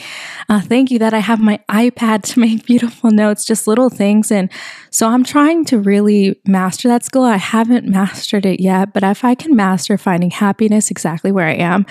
Uh, 0.50 0.62
thank 0.62 0.90
you 0.90 0.98
that 0.98 1.14
I 1.14 1.20
have 1.20 1.40
my 1.40 1.60
iPad 1.70 2.24
to 2.34 2.40
make 2.46 2.66
beautiful 2.66 3.12
notes, 3.12 3.46
just 3.46 3.68
little 3.68 3.92
things. 3.92 4.32
And 4.32 4.52
so 4.90 5.08
I'm 5.10 5.24
trying 5.24 5.64
to 5.66 5.78
really 5.78 6.42
master 6.48 6.88
that 6.88 7.06
skill. 7.06 7.24
I 7.24 7.38
haven't 7.38 7.86
mastered 7.88 8.48
it 8.48 8.60
yet, 8.60 8.94
but 8.94 9.04
if 9.04 9.24
I 9.24 9.36
can 9.36 9.56
master 9.56 9.96
finding 9.96 10.32
happiness 10.32 10.90
exactly 10.90 11.32
where 11.32 11.48
I 11.48 11.54
am, 11.54 11.86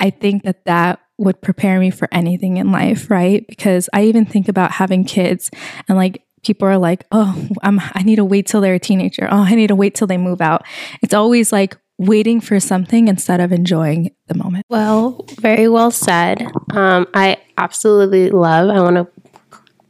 I 0.00 0.08
think 0.08 0.44
that 0.44 0.64
that 0.64 1.00
would 1.22 1.40
prepare 1.40 1.78
me 1.78 1.90
for 1.90 2.08
anything 2.12 2.56
in 2.56 2.72
life, 2.72 3.10
right? 3.10 3.46
Because 3.46 3.88
I 3.92 4.04
even 4.04 4.26
think 4.26 4.48
about 4.48 4.72
having 4.72 5.04
kids 5.04 5.50
and 5.88 5.96
like 5.96 6.24
people 6.44 6.66
are 6.66 6.78
like, 6.78 7.04
oh, 7.12 7.48
I'm, 7.62 7.80
I 7.80 8.02
need 8.02 8.16
to 8.16 8.24
wait 8.24 8.46
till 8.46 8.60
they're 8.60 8.74
a 8.74 8.80
teenager. 8.80 9.28
Oh, 9.30 9.42
I 9.42 9.54
need 9.54 9.68
to 9.68 9.76
wait 9.76 9.94
till 9.94 10.08
they 10.08 10.18
move 10.18 10.40
out. 10.40 10.64
It's 11.00 11.14
always 11.14 11.52
like 11.52 11.76
waiting 11.98 12.40
for 12.40 12.58
something 12.58 13.06
instead 13.06 13.40
of 13.40 13.52
enjoying 13.52 14.10
the 14.26 14.34
moment. 14.34 14.66
Well, 14.68 15.24
very 15.40 15.68
well 15.68 15.92
said. 15.92 16.50
Um, 16.72 17.06
I 17.14 17.36
absolutely 17.56 18.30
love, 18.30 18.70
I 18.70 18.80
want 18.80 18.96
to 18.96 19.06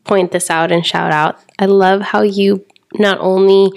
point 0.04 0.32
this 0.32 0.50
out 0.50 0.70
and 0.70 0.84
shout 0.84 1.12
out. 1.12 1.38
I 1.58 1.66
love 1.66 2.02
how 2.02 2.22
you 2.22 2.66
not 2.94 3.18
only 3.20 3.70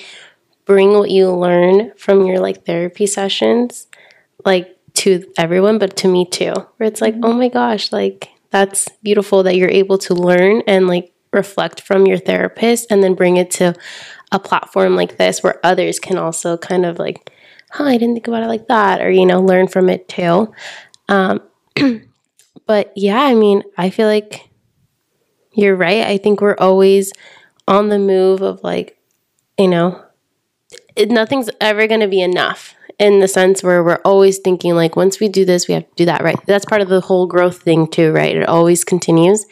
bring 0.65 0.93
what 0.93 1.11
you 1.11 1.31
learn 1.31 1.93
from 1.97 2.25
your 2.25 2.39
like 2.39 2.65
therapy 2.65 3.05
sessions, 3.05 3.87
like 4.43 4.74
to 5.05 5.23
everyone, 5.37 5.77
but 5.77 5.95
to 5.97 6.07
me 6.07 6.25
too, 6.25 6.51
where 6.77 6.87
it's 6.87 6.99
like, 6.99 7.13
oh 7.21 7.33
my 7.33 7.47
gosh, 7.47 7.91
like 7.91 8.29
that's 8.49 8.89
beautiful 9.03 9.43
that 9.43 9.55
you're 9.55 9.69
able 9.69 9.99
to 9.99 10.15
learn 10.15 10.63
and 10.65 10.87
like 10.87 11.13
reflect 11.31 11.81
from 11.81 12.07
your 12.07 12.17
therapist 12.17 12.87
and 12.89 13.03
then 13.03 13.13
bring 13.13 13.37
it 13.37 13.51
to 13.51 13.75
a 14.31 14.39
platform 14.39 14.95
like 14.95 15.17
this 15.17 15.43
where 15.43 15.59
others 15.63 15.99
can 15.99 16.17
also 16.17 16.57
kind 16.57 16.87
of 16.87 16.97
like, 16.97 17.31
huh, 17.69 17.83
I 17.83 17.97
didn't 17.99 18.15
think 18.15 18.27
about 18.27 18.41
it 18.41 18.47
like 18.47 18.67
that, 18.67 18.99
or, 18.99 19.11
you 19.11 19.27
know, 19.27 19.41
learn 19.41 19.67
from 19.67 19.89
it 19.89 20.09
too. 20.09 20.51
Um, 21.07 21.43
but 22.65 22.91
yeah, 22.95 23.21
I 23.21 23.35
mean, 23.35 23.61
I 23.77 23.91
feel 23.91 24.07
like 24.07 24.49
you're 25.53 25.75
right. 25.75 26.01
I 26.01 26.17
think 26.17 26.41
we're 26.41 26.57
always 26.57 27.13
on 27.67 27.89
the 27.89 27.99
move 27.99 28.41
of 28.41 28.63
like, 28.63 28.97
you 29.59 29.67
know, 29.67 30.03
it, 30.95 31.11
nothing's 31.11 31.51
ever 31.61 31.85
going 31.85 31.99
to 31.99 32.07
be 32.07 32.21
enough 32.21 32.73
in 32.97 33.19
the 33.19 33.27
sense 33.27 33.61
where 33.61 33.83
we're 33.83 34.01
always 34.05 34.37
thinking 34.39 34.75
like 34.75 34.95
once 34.95 35.19
we 35.19 35.27
do 35.27 35.43
this 35.43 35.67
we 35.67 35.73
have 35.73 35.87
to 35.89 35.95
do 35.95 36.05
that 36.05 36.23
right? 36.23 36.39
That's 36.45 36.65
part 36.65 36.81
of 36.81 36.89
the 36.89 37.01
whole 37.01 37.27
growth 37.27 37.61
thing 37.61 37.87
too 37.87 38.11
right? 38.11 38.35
It 38.35 38.47
always 38.47 38.83
continues. 38.83 39.45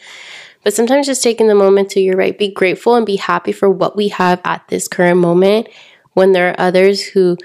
But 0.64 0.72
sometimes 0.72 1.06
just 1.06 1.22
taking 1.22 1.46
the 1.46 1.54
moment 1.54 1.90
to, 1.90 2.00
you're 2.00 2.16
right, 2.16 2.36
be 2.36 2.50
grateful 2.50 2.94
and 2.94 3.04
be 3.04 3.16
happy 3.16 3.52
for 3.52 3.70
what 3.70 3.96
we 3.96 4.08
have 4.08 4.40
at 4.44 4.66
this 4.68 4.88
current 4.88 5.20
moment 5.20 5.68
when 6.14 6.32
there 6.32 6.50
are 6.50 6.60
others 6.60 7.02
who, 7.02 7.36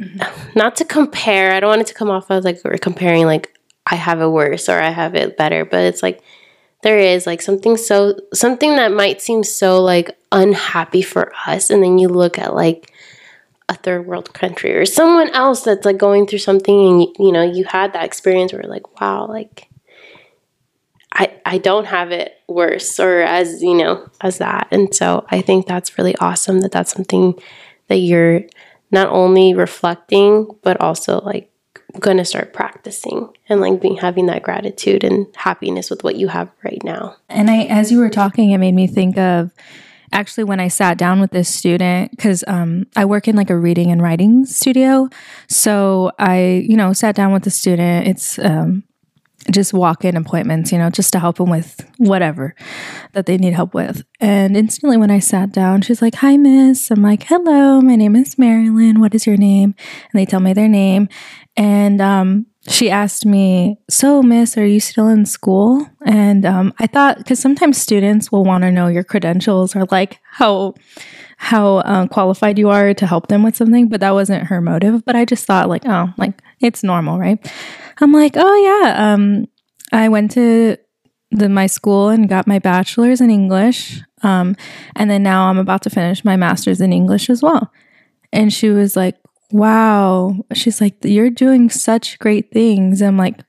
mm-hmm. 0.00 0.50
not 0.58 0.76
to 0.76 0.84
compare, 0.84 1.52
I 1.52 1.60
don't 1.60 1.70
want 1.70 1.80
it 1.80 1.88
to 1.88 1.94
come 1.94 2.08
off 2.08 2.30
as 2.30 2.44
like 2.44 2.60
we're 2.64 2.78
comparing, 2.78 3.26
like, 3.26 3.58
I 3.84 3.96
have 3.96 4.20
it 4.20 4.28
worse 4.28 4.68
or 4.68 4.78
I 4.78 4.90
have 4.90 5.16
it 5.16 5.36
better, 5.36 5.64
but 5.64 5.80
it's 5.80 6.04
like, 6.04 6.22
there 6.82 6.98
is 6.98 7.26
like 7.26 7.40
something 7.40 7.76
so 7.76 8.16
something 8.34 8.74
that 8.76 8.92
might 8.92 9.22
seem 9.22 9.44
so 9.44 9.80
like 9.80 10.18
unhappy 10.32 11.00
for 11.00 11.32
us 11.46 11.70
and 11.70 11.82
then 11.82 11.96
you 11.96 12.08
look 12.08 12.38
at 12.38 12.54
like 12.54 12.91
a 13.68 13.74
third 13.74 14.06
world 14.06 14.32
country 14.34 14.74
or 14.74 14.84
someone 14.84 15.30
else 15.30 15.62
that's 15.62 15.86
like 15.86 15.98
going 15.98 16.26
through 16.26 16.38
something 16.38 16.88
and 16.88 17.02
you, 17.02 17.12
you 17.18 17.32
know 17.32 17.42
you 17.42 17.64
had 17.64 17.92
that 17.92 18.04
experience 18.04 18.52
where 18.52 18.62
like 18.62 19.00
wow 19.00 19.26
like 19.26 19.68
I, 21.14 21.30
I 21.44 21.58
don't 21.58 21.84
have 21.84 22.10
it 22.10 22.34
worse 22.48 22.98
or 22.98 23.20
as 23.20 23.62
you 23.62 23.74
know 23.74 24.08
as 24.20 24.38
that. 24.38 24.68
And 24.70 24.94
so 24.94 25.26
i 25.30 25.40
think 25.40 25.66
that's 25.66 25.98
really 25.98 26.16
awesome 26.16 26.60
that 26.60 26.72
that's 26.72 26.92
something 26.92 27.38
that 27.88 27.98
you're 27.98 28.42
not 28.90 29.08
only 29.08 29.54
reflecting 29.54 30.48
but 30.62 30.80
also 30.80 31.20
like 31.20 31.50
going 32.00 32.16
to 32.16 32.24
start 32.24 32.52
practicing 32.52 33.28
and 33.48 33.60
like 33.60 33.80
being 33.80 33.96
having 33.96 34.26
that 34.26 34.42
gratitude 34.42 35.04
and 35.04 35.26
happiness 35.36 35.90
with 35.90 36.02
what 36.02 36.16
you 36.16 36.28
have 36.28 36.50
right 36.64 36.82
now. 36.82 37.16
And 37.28 37.50
i 37.50 37.64
as 37.64 37.92
you 37.92 37.98
were 37.98 38.10
talking 38.10 38.50
it 38.50 38.58
made 38.58 38.74
me 38.74 38.86
think 38.86 39.18
of 39.18 39.50
actually 40.12 40.44
when 40.44 40.60
i 40.60 40.68
sat 40.68 40.98
down 40.98 41.20
with 41.20 41.30
this 41.30 41.48
student 41.48 42.10
because 42.10 42.44
um, 42.46 42.86
i 42.96 43.04
work 43.04 43.28
in 43.28 43.36
like 43.36 43.50
a 43.50 43.56
reading 43.56 43.90
and 43.90 44.02
writing 44.02 44.44
studio. 44.46 45.08
So 45.48 46.12
i 46.18 46.64
you 46.68 46.76
know 46.76 46.92
sat 46.92 47.14
down 47.14 47.32
with 47.32 47.44
the 47.44 47.50
student. 47.50 48.06
It's 48.06 48.38
um, 48.38 48.84
just 49.50 49.72
walk 49.72 50.04
in 50.04 50.16
appointments, 50.16 50.72
you 50.72 50.78
know, 50.78 50.90
just 50.90 51.12
to 51.12 51.18
help 51.18 51.36
them 51.36 51.50
with 51.50 51.84
whatever 51.98 52.54
that 53.12 53.26
they 53.26 53.36
need 53.36 53.52
help 53.52 53.74
with. 53.74 54.04
And 54.20 54.56
instantly, 54.56 54.96
when 54.96 55.10
I 55.10 55.18
sat 55.18 55.52
down, 55.52 55.82
she's 55.82 56.02
like, 56.02 56.16
Hi, 56.16 56.36
miss. 56.36 56.90
I'm 56.90 57.02
like, 57.02 57.24
Hello, 57.24 57.80
my 57.80 57.96
name 57.96 58.16
is 58.16 58.38
Marilyn. 58.38 59.00
What 59.00 59.14
is 59.14 59.26
your 59.26 59.36
name? 59.36 59.74
And 60.12 60.20
they 60.20 60.26
tell 60.26 60.40
me 60.40 60.52
their 60.52 60.68
name. 60.68 61.08
And 61.56 62.00
um, 62.00 62.46
she 62.68 62.90
asked 62.90 63.26
me, 63.26 63.78
So, 63.90 64.22
miss, 64.22 64.56
are 64.56 64.66
you 64.66 64.80
still 64.80 65.08
in 65.08 65.26
school? 65.26 65.86
And 66.06 66.46
um, 66.46 66.72
I 66.78 66.86
thought, 66.86 67.18
because 67.18 67.40
sometimes 67.40 67.80
students 67.80 68.30
will 68.30 68.44
want 68.44 68.62
to 68.62 68.70
know 68.70 68.86
your 68.86 69.04
credentials 69.04 69.74
or 69.74 69.86
like 69.90 70.20
how 70.24 70.74
how 71.42 71.78
uh, 71.78 72.06
qualified 72.06 72.56
you 72.56 72.70
are 72.70 72.94
to 72.94 73.04
help 73.04 73.26
them 73.26 73.42
with 73.42 73.56
something, 73.56 73.88
but 73.88 73.98
that 73.98 74.12
wasn't 74.14 74.44
her 74.44 74.60
motive. 74.60 75.04
But 75.04 75.16
I 75.16 75.24
just 75.24 75.44
thought, 75.44 75.68
like, 75.68 75.82
oh, 75.86 76.08
like 76.16 76.40
it's 76.60 76.84
normal, 76.84 77.18
right? 77.18 77.36
I'm 78.00 78.12
like, 78.12 78.34
oh 78.36 78.56
yeah. 78.84 79.12
Um, 79.12 79.48
I 79.90 80.08
went 80.08 80.30
to 80.32 80.76
the 81.32 81.48
my 81.48 81.66
school 81.66 82.10
and 82.10 82.28
got 82.28 82.46
my 82.46 82.60
bachelor's 82.60 83.20
in 83.20 83.28
English. 83.28 84.00
Um, 84.22 84.54
and 84.94 85.10
then 85.10 85.24
now 85.24 85.50
I'm 85.50 85.58
about 85.58 85.82
to 85.82 85.90
finish 85.90 86.24
my 86.24 86.36
master's 86.36 86.80
in 86.80 86.92
English 86.92 87.28
as 87.28 87.42
well. 87.42 87.72
And 88.32 88.52
she 88.52 88.68
was 88.68 88.94
like, 88.94 89.16
wow. 89.50 90.36
She's 90.54 90.80
like, 90.80 90.94
you're 91.02 91.28
doing 91.28 91.70
such 91.70 92.20
great 92.20 92.52
things. 92.52 93.02
I'm 93.02 93.16
like, 93.16 93.40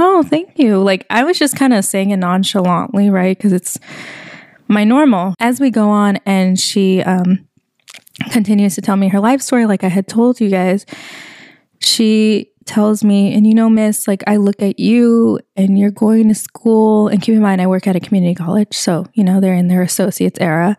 oh, 0.00 0.24
thank 0.24 0.58
you. 0.58 0.82
Like 0.82 1.06
I 1.10 1.22
was 1.22 1.38
just 1.38 1.54
kind 1.54 1.72
of 1.72 1.84
saying 1.84 2.10
it 2.10 2.16
nonchalantly, 2.16 3.08
right? 3.08 3.38
Because 3.38 3.52
it's 3.52 3.78
my 4.68 4.84
normal. 4.84 5.34
As 5.38 5.60
we 5.60 5.70
go 5.70 5.88
on, 5.88 6.16
and 6.26 6.58
she 6.58 7.02
um, 7.02 7.46
continues 8.30 8.74
to 8.76 8.82
tell 8.82 8.96
me 8.96 9.08
her 9.08 9.20
life 9.20 9.40
story, 9.40 9.66
like 9.66 9.84
I 9.84 9.88
had 9.88 10.08
told 10.08 10.40
you 10.40 10.50
guys, 10.50 10.86
she 11.80 12.50
tells 12.64 13.04
me, 13.04 13.32
and 13.32 13.46
you 13.46 13.54
know, 13.54 13.70
miss, 13.70 14.08
like 14.08 14.24
I 14.26 14.36
look 14.36 14.60
at 14.60 14.78
you 14.78 15.38
and 15.54 15.78
you're 15.78 15.90
going 15.90 16.28
to 16.28 16.34
school. 16.34 17.08
And 17.08 17.22
keep 17.22 17.34
in 17.34 17.40
mind, 17.40 17.62
I 17.62 17.66
work 17.66 17.86
at 17.86 17.96
a 17.96 18.00
community 18.00 18.34
college. 18.34 18.74
So, 18.74 19.06
you 19.14 19.24
know, 19.24 19.40
they're 19.40 19.54
in 19.54 19.68
their 19.68 19.82
associates 19.82 20.40
era. 20.40 20.76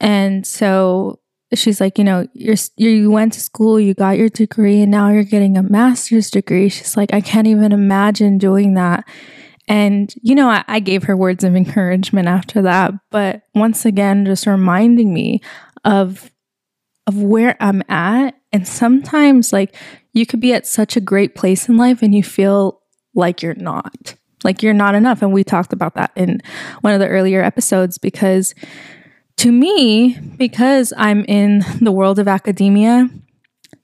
And 0.00 0.46
so 0.46 1.20
she's 1.54 1.80
like, 1.80 1.98
you 1.98 2.04
know, 2.04 2.26
you're, 2.32 2.56
you 2.76 3.10
went 3.10 3.34
to 3.34 3.40
school, 3.40 3.78
you 3.78 3.94
got 3.94 4.16
your 4.16 4.28
degree, 4.28 4.80
and 4.80 4.90
now 4.90 5.10
you're 5.10 5.22
getting 5.22 5.56
a 5.56 5.62
master's 5.62 6.30
degree. 6.30 6.68
She's 6.68 6.96
like, 6.96 7.12
I 7.12 7.20
can't 7.20 7.46
even 7.46 7.72
imagine 7.72 8.38
doing 8.38 8.74
that 8.74 9.06
and, 9.68 10.12
you 10.22 10.34
know, 10.34 10.48
I, 10.48 10.64
I, 10.66 10.80
gave 10.80 11.04
her 11.04 11.16
words 11.16 11.44
of 11.44 11.54
encouragement 11.54 12.26
after 12.26 12.62
that. 12.62 12.94
But 13.10 13.42
once 13.54 13.84
again, 13.84 14.24
just 14.24 14.46
reminding 14.46 15.12
me 15.12 15.42
of 15.84 16.30
of 17.06 17.22
where 17.22 17.56
I'm 17.60 17.82
at. 17.88 18.34
And 18.52 18.68
sometimes 18.68 19.52
like 19.52 19.74
you 20.12 20.26
could 20.26 20.40
be 20.40 20.52
at 20.52 20.66
such 20.66 20.96
a 20.96 21.00
great 21.00 21.34
place 21.34 21.68
in 21.68 21.76
life 21.76 22.02
and 22.02 22.14
you 22.14 22.22
feel 22.22 22.82
like 23.14 23.42
you're 23.42 23.54
not. 23.54 24.14
Like 24.44 24.62
you're 24.62 24.74
not 24.74 24.94
enough. 24.94 25.22
And 25.22 25.32
we 25.32 25.42
talked 25.42 25.72
about 25.72 25.94
that 25.94 26.12
in 26.16 26.40
one 26.82 26.92
of 26.92 27.00
the 27.00 27.08
earlier 27.08 27.42
episodes 27.42 27.98
because 27.98 28.54
to 29.38 29.50
me, 29.52 30.18
because 30.36 30.92
I'm 30.96 31.24
in 31.24 31.64
the 31.80 31.92
world 31.92 32.18
of 32.18 32.28
academia, 32.28 33.08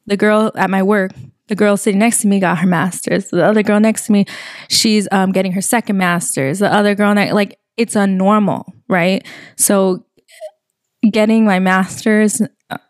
the 0.07 0.17
girl 0.17 0.53
at 0.55 0.71
my 0.71 0.83
work 0.83 1.13
the 1.49 1.55
girl 1.55 1.77
sitting 1.77 1.99
next 1.99 2.23
to 2.23 2.27
me 2.27 2.41
got 2.41 2.59
her 2.59 2.67
master's. 2.67 3.31
The 3.31 3.45
other 3.45 3.63
girl 3.63 3.81
next 3.81 4.07
to 4.07 4.13
me, 4.13 4.25
she's 4.69 5.07
um, 5.13 5.33
getting 5.33 5.53
her 5.53 5.61
second 5.61 5.99
master's. 5.99 6.59
The 6.59 6.73
other 6.73 6.95
girl, 6.95 7.15
like, 7.15 7.59
it's 7.77 7.97
a 7.97 8.07
normal, 8.07 8.73
right? 8.89 9.27
So, 9.57 10.07
getting 11.11 11.45
my 11.45 11.59
master's, 11.59 12.41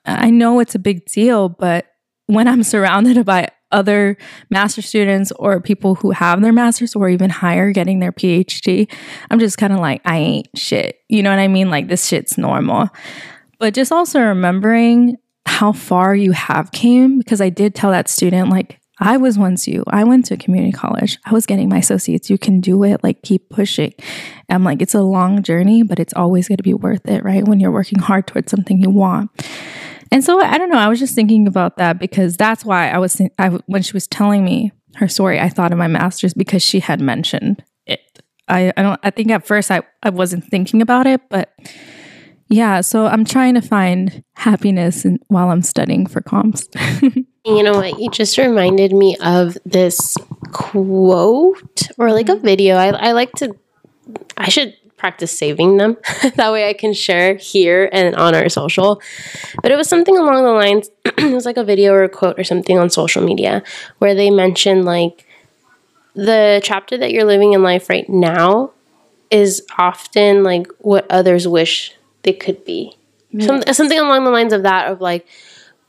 I 0.05 0.31
know 0.31 0.61
it's 0.61 0.75
a 0.75 0.79
big 0.79 1.05
deal, 1.07 1.49
but 1.49 1.87
when 2.27 2.47
I'm 2.47 2.63
surrounded 2.63 3.25
by 3.27 3.49
other 3.73 4.17
master 4.51 4.81
students 4.83 5.33
or 5.33 5.61
people 5.61 5.97
who 5.97 6.13
have 6.13 6.41
their 6.41 6.53
masters 6.53 6.95
or 6.95 7.09
even 7.09 7.29
higher 7.29 7.73
getting 7.73 7.99
their 7.99 8.13
PhD, 8.13 8.89
I'm 9.31 9.41
just 9.41 9.59
kind 9.59 9.73
of 9.73 9.81
like, 9.81 10.01
I 10.05 10.19
ain't 10.19 10.49
shit. 10.55 11.01
You 11.09 11.25
know 11.25 11.31
what 11.31 11.41
I 11.41 11.49
mean? 11.49 11.71
Like, 11.71 11.89
this 11.89 12.07
shit's 12.07 12.39
normal. 12.39 12.89
But 13.59 13.75
just 13.75 13.91
also 13.91 14.21
remembering 14.21 15.17
how 15.47 15.73
far 15.73 16.15
you 16.15 16.33
have 16.33 16.73
came 16.73 17.19
because 17.19 17.41
I 17.41 17.51
did 17.51 17.75
tell 17.75 17.91
that 17.91 18.09
student 18.09 18.49
like 18.49 18.81
I 19.01 19.17
was 19.17 19.37
once 19.37 19.67
you. 19.67 19.83
I 19.89 20.05
went 20.05 20.27
to 20.27 20.37
community 20.37 20.73
college. 20.73 21.19
I 21.25 21.33
was 21.33 21.47
getting 21.47 21.69
my 21.69 21.79
associates. 21.79 22.31
You 22.31 22.39
can 22.39 22.61
do 22.61 22.85
it. 22.85 23.03
Like 23.03 23.23
keep 23.23 23.51
pushing. 23.51 23.93
I'm 24.49 24.63
like 24.63 24.81
it's 24.81 24.95
a 24.95 25.03
long 25.03 25.43
journey, 25.43 25.83
but 25.83 25.99
it's 25.99 26.15
always 26.15 26.49
going 26.49 26.59
to 26.59 26.63
be 26.63 26.75
worth 26.75 27.07
it, 27.09 27.25
right? 27.25 27.47
When 27.47 27.59
you're 27.59 27.73
working 27.73 27.99
hard 27.99 28.27
towards 28.27 28.51
something 28.51 28.81
you 28.81 28.91
want. 28.91 29.31
And 30.13 30.23
so 30.23 30.41
I 30.41 30.59
don't 30.59 30.71
know. 30.71 30.79
I 30.79 30.89
was 30.89 31.01
just 31.01 31.15
thinking 31.15 31.49
about 31.49 31.77
that 31.79 31.99
because 31.99 32.37
that's 32.37 32.65
why 32.65 32.89
I 32.91 32.99
was 32.99 33.21
I, 33.39 33.49
when 33.67 33.83
she 33.83 33.93
was 33.93 34.07
telling 34.07 34.45
me 34.45 34.71
her 34.97 35.09
story, 35.09 35.41
I 35.41 35.49
thought 35.49 35.73
of 35.73 35.79
my 35.79 35.89
master's 35.89 36.35
because 36.35 36.63
she 36.63 36.79
had 36.79 37.01
mentioned 37.01 37.65
it. 37.87 38.01
I, 38.47 38.73
I 38.77 38.83
don't. 38.83 39.01
I 39.03 39.11
think 39.11 39.31
at 39.31 39.45
first 39.45 39.73
I 39.73 39.83
I 40.05 40.11
wasn't 40.11 40.45
thinking 40.45 40.83
about 40.83 41.09
it, 41.09 41.21
but 41.31 41.53
yeah, 42.55 42.83
so 42.83 43.07
I'm 43.07 43.25
trying 43.25 43.55
to 43.55 43.61
find 43.61 44.23
happiness 44.35 45.05
in, 45.05 45.19
while 45.27 45.51
I'm 45.51 45.63
studying 45.63 46.07
for 46.07 46.21
comps. 46.21 46.69
you 47.45 47.63
know 47.65 47.73
what? 47.73 47.99
You 47.99 48.09
just 48.11 48.39
reminded 48.39 48.93
me 48.93 49.17
of 49.17 49.59
this 49.65 50.17
quote 50.53 51.89
or 51.99 52.13
like 52.13 52.29
a 52.29 52.37
mm-hmm. 52.37 52.45
video. 52.45 52.77
I, 52.77 53.09
I 53.09 53.13
like 53.13 53.33
to, 53.33 53.57
I 54.37 54.51
should 54.51 54.77
practice 54.97 55.37
saving 55.37 55.79
them. 55.79 55.97
that 56.37 56.53
way 56.53 56.69
I 56.69 56.75
can 56.75 56.93
share 56.93 57.35
here 57.35 57.89
and 57.91 58.15
on 58.15 58.37
our 58.37 58.49
social. 58.49 59.03
But 59.61 59.73
it 59.73 59.77
was 59.77 59.89
something 59.89 60.17
along 60.17 60.45
the 60.45 60.53
lines, 60.53 60.91
it 61.05 61.35
was 61.35 61.47
like 61.47 61.57
a 61.57 61.65
video 61.65 61.93
or 61.93 62.05
a 62.05 62.09
quote 62.09 62.39
or 62.39 62.45
something 62.45 62.79
on 62.79 62.89
social 62.89 63.25
media 63.25 63.65
where 63.99 64.15
they 64.15 64.31
mentioned 64.31 64.85
like 64.85 65.27
the 66.15 66.61
chapter 66.63 66.97
that 66.99 67.11
you're 67.11 67.25
living 67.25 67.53
in 67.53 67.65
life 67.65 67.91
right 67.91 68.09
now 68.09 68.71
is 69.33 69.61
often 69.77 70.45
like 70.45 70.69
what 70.79 71.05
others 71.11 71.49
wish 71.49 71.93
they 72.25 72.33
could 72.33 72.65
be. 72.65 72.97
Some, 73.41 73.63
something 73.73 73.99
along 73.99 74.25
the 74.25 74.31
lines 74.31 74.53
of 74.53 74.63
that 74.63 74.91
of 74.91 75.01
like 75.01 75.27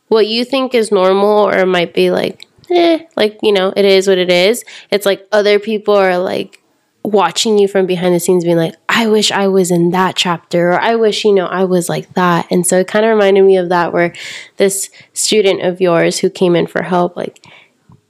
what 0.08 0.26
you 0.28 0.46
think 0.46 0.74
is 0.74 0.92
normal 0.92 1.48
or 1.48 1.66
might 1.66 1.94
be 1.94 2.10
like 2.10 2.48
eh, 2.72 3.06
like 3.16 3.38
you 3.44 3.52
know 3.52 3.74
it 3.76 3.86
is 3.86 4.08
what 4.08 4.18
it 4.18 4.32
is. 4.32 4.64
It's 4.92 5.06
like 5.06 5.28
other 5.32 5.60
people 5.60 5.96
are 5.96 6.18
like 6.18 6.62
watching 7.04 7.58
you 7.58 7.68
from 7.68 7.86
behind 7.86 8.16
the 8.16 8.20
scenes 8.20 8.44
being 8.44 8.58
like 8.58 8.74
i 8.90 9.06
wish 9.06 9.32
i 9.32 9.48
was 9.48 9.70
in 9.70 9.92
that 9.92 10.16
chapter 10.16 10.72
or 10.72 10.82
i 10.82 10.96
wish 10.96 11.24
you 11.24 11.32
know 11.32 11.46
i 11.46 11.64
was 11.64 11.88
like 11.88 12.12
that. 12.16 12.48
And 12.50 12.66
so 12.66 12.80
it 12.80 12.88
kind 12.88 13.06
of 13.06 13.12
reminded 13.12 13.44
me 13.44 13.58
of 13.58 13.70
that 13.70 13.94
where 13.94 14.12
this 14.58 14.90
student 15.14 15.62
of 15.62 15.80
yours 15.80 16.18
who 16.18 16.32
came 16.32 16.56
in 16.56 16.66
for 16.66 16.82
help 16.82 17.16
like 17.16 17.46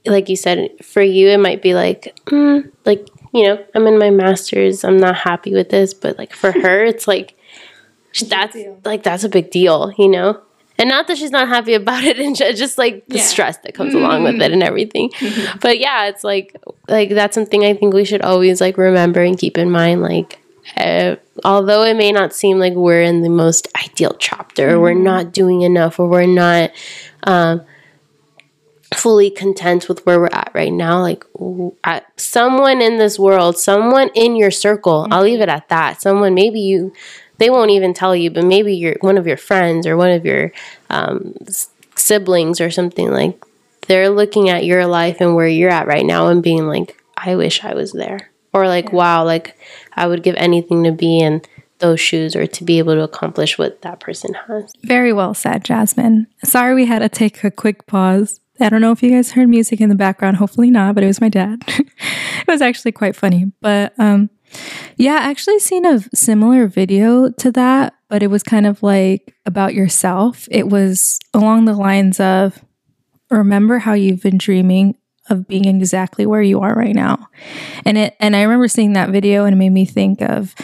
like 0.06 0.28
you 0.28 0.36
said 0.36 0.70
for 0.82 1.02
you 1.02 1.28
it 1.28 1.38
might 1.38 1.62
be 1.62 1.74
like 1.74 2.18
mm, 2.26 2.70
like 2.84 3.06
you 3.34 3.46
know 3.46 3.62
i'm 3.74 3.86
in 3.86 3.98
my 3.98 4.10
masters 4.10 4.84
i'm 4.84 4.96
not 4.96 5.16
happy 5.16 5.52
with 5.52 5.68
this 5.68 5.92
but 5.92 6.16
like 6.16 6.32
for 6.32 6.52
her 6.52 6.84
it's 6.84 7.06
like 7.06 7.35
that's 8.20 8.56
like 8.84 9.02
that's 9.02 9.24
a 9.24 9.28
big 9.28 9.50
deal 9.50 9.92
you 9.98 10.08
know 10.08 10.40
and 10.78 10.90
not 10.90 11.06
that 11.06 11.16
she's 11.16 11.30
not 11.30 11.48
happy 11.48 11.74
about 11.74 12.04
it 12.04 12.18
and 12.20 12.36
just 12.36 12.78
like 12.78 13.06
the 13.08 13.16
yeah. 13.18 13.22
stress 13.22 13.58
that 13.58 13.74
comes 13.74 13.94
mm-hmm. 13.94 14.04
along 14.04 14.24
with 14.24 14.40
it 14.40 14.52
and 14.52 14.62
everything 14.62 15.10
mm-hmm. 15.10 15.58
but 15.60 15.78
yeah 15.78 16.06
it's 16.06 16.24
like 16.24 16.56
like 16.88 17.10
that's 17.10 17.34
something 17.34 17.64
i 17.64 17.74
think 17.74 17.94
we 17.94 18.04
should 18.04 18.22
always 18.22 18.60
like 18.60 18.76
remember 18.76 19.22
and 19.22 19.38
keep 19.38 19.58
in 19.58 19.70
mind 19.70 20.02
like 20.02 20.40
uh, 20.76 21.14
although 21.44 21.84
it 21.84 21.94
may 21.94 22.10
not 22.10 22.34
seem 22.34 22.58
like 22.58 22.72
we're 22.72 23.02
in 23.02 23.22
the 23.22 23.28
most 23.28 23.68
ideal 23.84 24.16
chapter 24.18 24.70
mm-hmm. 24.70 24.80
we're 24.80 24.94
not 24.94 25.32
doing 25.32 25.62
enough 25.62 26.00
or 26.00 26.08
we're 26.08 26.26
not 26.26 26.70
um, 27.22 27.62
fully 28.94 29.30
content 29.30 29.88
with 29.88 30.04
where 30.06 30.18
we're 30.18 30.28
at 30.32 30.50
right 30.54 30.72
now 30.72 31.00
like 31.00 31.24
at 31.84 32.04
someone 32.18 32.80
in 32.80 32.98
this 32.98 33.18
world 33.18 33.58
someone 33.58 34.10
in 34.14 34.36
your 34.36 34.50
circle 34.50 35.06
i'll 35.10 35.22
leave 35.22 35.40
it 35.40 35.48
at 35.48 35.68
that 35.68 36.00
someone 36.00 36.34
maybe 36.34 36.60
you 36.60 36.92
they 37.38 37.50
won't 37.50 37.70
even 37.70 37.94
tell 37.94 38.14
you, 38.16 38.30
but 38.30 38.44
maybe 38.44 38.74
your 38.74 38.96
one 39.00 39.18
of 39.18 39.26
your 39.26 39.36
friends 39.36 39.86
or 39.86 39.96
one 39.96 40.10
of 40.10 40.24
your 40.24 40.52
um, 40.90 41.34
siblings 41.94 42.60
or 42.60 42.70
something 42.70 43.10
like 43.10 43.42
they're 43.88 44.10
looking 44.10 44.48
at 44.48 44.64
your 44.64 44.86
life 44.86 45.20
and 45.20 45.34
where 45.34 45.48
you're 45.48 45.70
at 45.70 45.86
right 45.86 46.04
now 46.04 46.28
and 46.28 46.42
being 46.42 46.66
like, 46.66 47.00
I 47.16 47.36
wish 47.36 47.64
I 47.64 47.74
was 47.74 47.92
there, 47.92 48.30
or 48.52 48.66
like, 48.66 48.86
yeah. 48.86 48.96
wow, 48.96 49.24
like 49.24 49.58
I 49.94 50.06
would 50.06 50.22
give 50.22 50.34
anything 50.36 50.84
to 50.84 50.92
be 50.92 51.20
in 51.20 51.42
those 51.78 52.00
shoes 52.00 52.34
or 52.34 52.46
to 52.46 52.64
be 52.64 52.78
able 52.78 52.94
to 52.94 53.02
accomplish 53.02 53.58
what 53.58 53.82
that 53.82 54.00
person 54.00 54.34
has. 54.46 54.72
Very 54.82 55.12
well 55.12 55.34
said, 55.34 55.64
Jazmine. 55.64 56.26
Sorry 56.44 56.74
we 56.74 56.86
had 56.86 57.00
to 57.00 57.08
take 57.08 57.44
a 57.44 57.50
quick 57.50 57.86
pause. 57.86 58.40
I 58.58 58.70
don't 58.70 58.80
know 58.80 58.92
if 58.92 59.02
you 59.02 59.10
guys 59.10 59.32
heard 59.32 59.48
music 59.48 59.80
in 59.80 59.90
the 59.90 59.94
background. 59.94 60.38
Hopefully 60.38 60.70
not, 60.70 60.94
but 60.94 61.04
it 61.04 61.08
was 61.08 61.20
my 61.20 61.28
dad. 61.28 61.62
it 61.68 62.48
was 62.48 62.62
actually 62.62 62.92
quite 62.92 63.14
funny. 63.14 63.52
But 63.60 63.92
um, 63.98 64.30
yeah, 64.96 65.14
I 65.14 65.30
actually 65.30 65.58
seen 65.58 65.84
a 65.84 66.00
similar 66.14 66.66
video 66.66 67.30
to 67.30 67.52
that, 67.52 67.94
but 68.08 68.22
it 68.22 68.28
was 68.28 68.42
kind 68.42 68.66
of 68.66 68.82
like 68.82 69.34
about 69.44 69.74
yourself. 69.74 70.48
It 70.50 70.68
was 70.68 71.18
along 71.34 71.64
the 71.64 71.74
lines 71.74 72.20
of 72.20 72.64
remember 73.30 73.78
how 73.78 73.94
you've 73.94 74.22
been 74.22 74.38
dreaming 74.38 74.96
of 75.28 75.48
being 75.48 75.64
exactly 75.64 76.26
where 76.26 76.42
you 76.42 76.60
are 76.60 76.74
right 76.74 76.94
now. 76.94 77.28
And 77.84 77.98
it 77.98 78.16
and 78.20 78.36
I 78.36 78.42
remember 78.42 78.68
seeing 78.68 78.92
that 78.94 79.10
video 79.10 79.44
and 79.44 79.54
it 79.54 79.58
made 79.58 79.70
me 79.70 79.84
think 79.84 80.20
of 80.22 80.54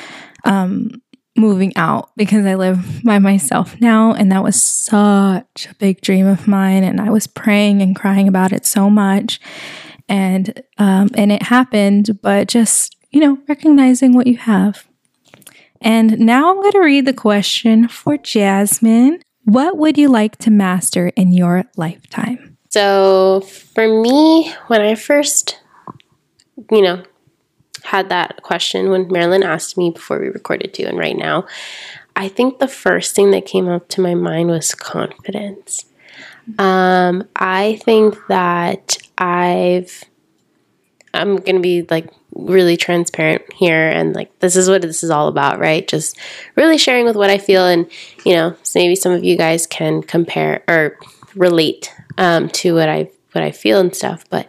um 0.44 0.90
moving 1.36 1.74
out 1.76 2.10
because 2.16 2.44
I 2.44 2.54
live 2.54 3.02
by 3.04 3.18
myself 3.18 3.80
now 3.80 4.12
and 4.12 4.30
that 4.30 4.42
was 4.42 4.62
such 4.62 5.66
a 5.70 5.74
big 5.78 6.02
dream 6.02 6.26
of 6.26 6.46
mine 6.46 6.84
and 6.84 7.00
I 7.00 7.10
was 7.10 7.26
praying 7.26 7.80
and 7.80 7.96
crying 7.96 8.28
about 8.28 8.52
it 8.52 8.66
so 8.66 8.90
much 8.90 9.40
and 10.08 10.62
um 10.76 11.08
and 11.14 11.32
it 11.32 11.42
happened 11.44 12.20
but 12.20 12.48
just 12.48 12.96
you 13.12 13.20
know, 13.20 13.38
recognizing 13.48 14.14
what 14.14 14.26
you 14.26 14.36
have. 14.36 14.86
And 15.80 16.18
now 16.20 16.50
I'm 16.50 16.60
going 16.60 16.72
to 16.72 16.80
read 16.80 17.06
the 17.06 17.12
question 17.12 17.88
for 17.88 18.16
Jazmine. 18.16 19.20
What 19.44 19.76
would 19.76 19.98
you 19.98 20.08
like 20.08 20.36
to 20.38 20.50
master 20.50 21.08
in 21.16 21.32
your 21.32 21.64
lifetime? 21.76 22.56
So, 22.70 23.40
for 23.40 23.86
me, 23.86 24.54
when 24.68 24.80
I 24.80 24.94
first, 24.94 25.60
you 26.70 26.80
know, 26.80 27.02
had 27.82 28.08
that 28.08 28.42
question 28.42 28.90
when 28.90 29.10
Marilyn 29.10 29.42
asked 29.42 29.76
me 29.76 29.90
before 29.90 30.20
we 30.20 30.28
recorded 30.28 30.72
too, 30.72 30.84
and 30.84 30.96
right 30.96 31.16
now, 31.16 31.46
I 32.14 32.28
think 32.28 32.58
the 32.58 32.68
first 32.68 33.14
thing 33.14 33.30
that 33.32 33.44
came 33.44 33.68
up 33.68 33.88
to 33.88 34.00
my 34.00 34.14
mind 34.14 34.48
was 34.50 34.74
confidence. 34.74 35.84
Um, 36.58 37.28
I 37.36 37.80
think 37.84 38.16
that 38.28 38.96
I've, 39.18 40.04
I'm 41.14 41.36
going 41.36 41.56
to 41.56 41.62
be 41.62 41.82
like 41.82 42.10
really 42.34 42.76
transparent 42.76 43.42
here 43.52 43.88
and 43.88 44.14
like 44.14 44.38
this 44.38 44.56
is 44.56 44.68
what 44.68 44.82
this 44.82 45.02
is 45.02 45.10
all 45.10 45.28
about 45.28 45.58
right? 45.58 45.86
Just 45.86 46.18
really 46.56 46.78
sharing 46.78 47.04
with 47.04 47.16
what 47.16 47.30
i 47.30 47.38
feel 47.38 47.66
and 47.66 47.90
you 48.24 48.34
know 48.34 48.56
maybe 48.74 48.96
some 48.96 49.12
of 49.12 49.24
you 49.24 49.36
guys 49.36 49.66
can 49.66 50.02
compare 50.02 50.62
or 50.68 50.98
relate 51.34 51.92
um, 52.18 52.48
to 52.48 52.74
what 52.74 52.88
i 52.88 53.10
what 53.32 53.44
i 53.44 53.50
feel 53.50 53.80
and 53.80 53.94
stuff 53.94 54.24
but 54.30 54.48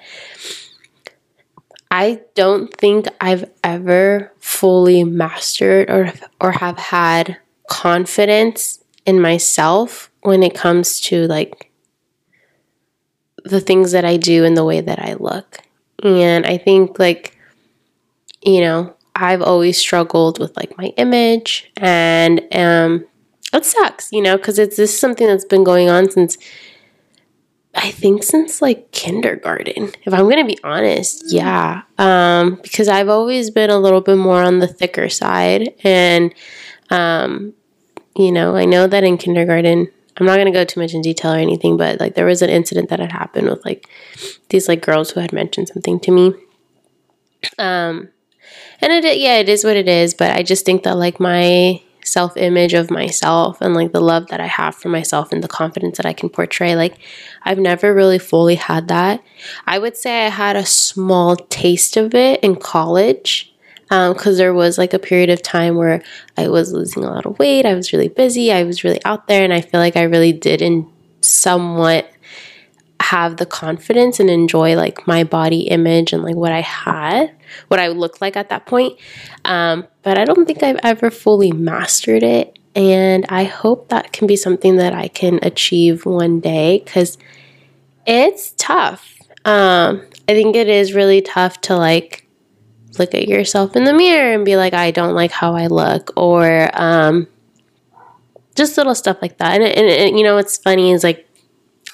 i 1.92 2.20
don't 2.36 2.74
think 2.76 3.08
i've 3.22 3.50
ever 3.64 4.32
fully 4.40 5.04
mastered 5.04 5.90
or 5.90 6.12
or 6.42 6.52
have 6.52 6.78
had 6.78 7.38
confidence 7.70 8.84
in 9.06 9.22
myself 9.22 10.12
when 10.22 10.44
it 10.44 10.54
comes 10.54 11.00
to 11.00 11.28
like 11.28 11.72
the 13.46 13.62
things 13.62 13.92
that 13.92 14.06
i 14.06 14.18
do 14.18 14.44
and 14.44 14.58
the 14.58 14.66
way 14.66 14.82
that 14.82 15.00
i 15.00 15.14
look 15.14 15.60
and 16.04 16.46
i 16.46 16.58
think 16.58 17.00
like 17.00 17.38
you 18.46 18.62
know, 18.62 18.96
I've 19.16 19.42
always 19.42 19.78
struggled 19.78 20.40
with 20.40 20.56
like 20.58 20.78
my 20.78 20.88
image 20.98 21.72
and 21.78 22.42
um 22.54 23.06
it 23.54 23.66
sucks, 23.66 24.12
you 24.12 24.22
know, 24.22 24.38
because 24.38 24.58
it's 24.58 24.78
this 24.78 24.92
is 24.92 25.00
something 25.00 25.28
that's 25.28 25.46
been 25.46 25.64
going 25.64 25.90
on 25.90 26.10
since 26.10 26.38
I 27.76 27.92
think 27.92 28.24
since 28.24 28.62
like 28.62 28.92
kindergarten. 28.92 29.92
If 30.04 30.14
I'm 30.14 30.30
gonna 30.30 30.46
be 30.46 30.60
honest, 30.64 31.32
yeah. 31.32 31.84
Um, 31.98 32.60
because 32.62 32.88
I've 32.88 33.10
always 33.10 33.50
been 33.50 33.70
a 33.70 33.80
little 33.80 34.02
bit 34.02 34.18
more 34.18 34.42
on 34.44 34.60
the 34.60 34.68
thicker 34.68 35.10
side. 35.10 35.74
And 35.84 36.34
um, 36.90 37.54
you 38.16 38.32
know, 38.32 38.56
I 38.56 38.66
know 38.66 38.88
that 38.88 39.04
in 39.04 39.18
kindergarten, 39.18 39.88
I'm 40.18 40.26
not 40.26 40.38
gonna 40.38 40.52
go 40.52 40.64
too 40.64 40.80
much 40.80 40.94
in 40.94 41.02
detail 41.02 41.34
or 41.34 41.38
anything, 41.38 41.78
but 41.78 42.00
like 42.00 42.16
there 42.16 42.26
was 42.26 42.42
an 42.42 42.50
incident 42.50 42.90
that 42.90 43.00
had 43.00 43.12
happened 43.12 43.50
with 43.50 43.66
like 43.66 43.90
these 44.50 44.68
like 44.68 44.82
girls 44.82 45.12
who 45.12 45.20
had 45.20 45.34
mentioned 45.34 45.70
something 45.70 46.00
to 46.02 46.12
me. 46.12 46.34
Um, 47.58 48.10
and 48.84 49.06
it 49.06 49.18
yeah 49.20 49.38
it 49.38 49.50
is 49.50 49.64
what 49.64 49.78
it 49.78 49.88
is 49.88 50.14
but 50.14 50.32
i 50.32 50.44
just 50.44 50.66
think 50.66 50.84
that 50.84 50.98
like 50.98 51.20
my 51.20 51.82
self 52.04 52.36
image 52.36 52.74
of 52.74 52.92
myself 52.92 53.62
and 53.62 53.74
like 53.74 53.94
the 53.94 54.02
love 54.02 54.28
that 54.28 54.42
i 54.42 54.46
have 54.46 54.76
for 54.76 54.90
myself 54.90 55.32
and 55.32 55.44
the 55.44 55.48
confidence 55.48 55.98
that 55.98 56.06
i 56.06 56.14
can 56.14 56.30
portray 56.30 56.76
like 56.76 56.98
i've 57.44 57.58
never 57.58 57.94
really 57.94 58.20
fully 58.20 58.56
had 58.56 58.90
that 58.90 59.24
i 59.66 59.80
would 59.80 59.96
say 59.96 60.26
i 60.26 60.30
had 60.30 60.56
a 60.56 60.66
small 60.66 61.36
taste 61.36 61.96
of 61.96 62.14
it 62.14 62.42
in 62.42 62.56
college 62.56 63.53
because 64.14 64.28
um, 64.28 64.38
there 64.38 64.54
was 64.54 64.78
like 64.78 64.94
a 64.94 65.00
period 65.00 65.30
of 65.30 65.42
time 65.42 65.76
where 65.76 66.02
I 66.38 66.48
was 66.48 66.74
losing 66.74 67.04
a 67.04 67.12
lot 67.12 67.26
of 67.26 67.38
weight. 67.38 67.66
I 67.66 67.76
was 67.76 67.94
really 67.94 68.08
busy. 68.08 68.52
I 68.52 68.64
was 68.64 68.84
really 68.84 69.04
out 69.06 69.28
there, 69.28 69.44
and 69.44 69.54
I 69.54 69.62
feel 69.62 69.80
like 69.80 69.96
I 69.96 70.04
really 70.04 70.34
did 70.34 70.62
in 70.62 70.90
somewhat 71.22 72.10
have 73.04 73.38
the 73.38 73.46
confidence 73.46 74.20
and 74.20 74.30
enjoy 74.30 74.76
like 74.76 75.06
my 75.06 75.24
body 75.24 75.62
image 75.62 76.14
and 76.14 76.24
like 76.24 76.36
what 76.36 76.52
I 76.52 76.62
had, 76.62 77.32
what 77.68 77.80
I 77.80 77.90
looked 77.90 78.22
like 78.22 78.38
at 78.38 78.50
that 78.50 78.66
point. 78.66 78.98
Um, 79.46 79.86
but 80.02 80.18
I 80.18 80.26
don't 80.26 80.46
think 80.46 80.64
I've 80.64 80.80
ever 80.84 81.12
fully 81.12 81.52
mastered 81.52 82.24
it. 82.24 82.58
And 82.76 83.26
I 83.30 83.44
hope 83.44 83.90
that 83.90 84.14
can 84.14 84.26
be 84.26 84.36
something 84.36 84.78
that 84.78 84.94
I 84.94 85.10
can 85.10 85.40
achieve 85.44 86.06
one 86.06 86.40
day 86.40 86.82
because 86.84 87.18
it's 88.08 88.54
tough. 88.58 89.20
Um, 89.46 90.02
I 90.28 90.34
think 90.34 90.56
it 90.56 90.70
is 90.70 90.94
really 90.94 91.22
tough 91.22 91.62
to 91.62 91.76
like 91.76 92.23
look 93.00 93.14
at 93.14 93.28
yourself 93.28 93.76
in 93.76 93.84
the 93.84 93.94
mirror 93.94 94.34
and 94.34 94.46
be 94.46 94.56
like, 94.56 94.74
I 94.74 94.92
don't 94.92 95.16
like 95.16 95.32
how 95.32 95.56
I 95.56 95.68
look, 95.68 96.12
or 96.16 96.70
um, 96.74 97.28
just 98.56 98.78
little 98.78 98.96
stuff 98.96 99.18
like 99.22 99.38
that. 99.38 99.54
And, 99.54 99.64
and, 99.64 99.90
and 99.90 100.18
you 100.18 100.24
know, 100.24 100.36
what's 100.36 100.58
funny 100.58 100.92
is 100.92 101.04
like 101.04 101.28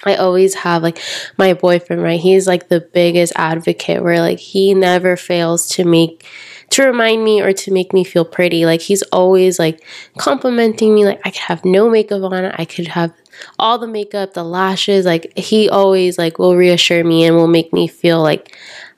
I 0.05 0.15
always 0.15 0.55
have 0.55 0.81
like 0.81 1.01
my 1.37 1.53
boyfriend, 1.53 2.01
right? 2.01 2.19
He's 2.19 2.47
like 2.47 2.69
the 2.69 2.79
biggest 2.79 3.33
advocate 3.35 4.01
where 4.01 4.19
like 4.19 4.39
he 4.39 4.73
never 4.73 5.17
fails 5.17 5.67
to 5.69 5.83
make 5.83 6.25
to 6.71 6.85
remind 6.85 7.23
me 7.23 7.41
or 7.41 7.51
to 7.51 7.71
make 7.71 7.93
me 7.93 8.03
feel 8.03 8.23
pretty. 8.23 8.65
Like 8.65 8.81
he's 8.81 9.01
always 9.11 9.59
like 9.59 9.83
complimenting 10.17 10.93
me 10.95 11.05
like 11.05 11.19
I 11.25 11.31
could 11.31 11.41
have 11.41 11.65
no 11.65 11.89
makeup 11.89 12.23
on, 12.23 12.45
I 12.45 12.65
could 12.65 12.87
have 12.89 13.13
all 13.57 13.77
the 13.77 13.87
makeup, 13.87 14.33
the 14.33 14.43
lashes, 14.43 15.05
like 15.05 15.37
he 15.37 15.69
always 15.69 16.17
like 16.17 16.39
will 16.39 16.55
reassure 16.55 17.03
me 17.03 17.25
and 17.25 17.35
will 17.35 17.47
make 17.47 17.73
me 17.73 17.87
feel 17.87 18.21
like 18.21 18.55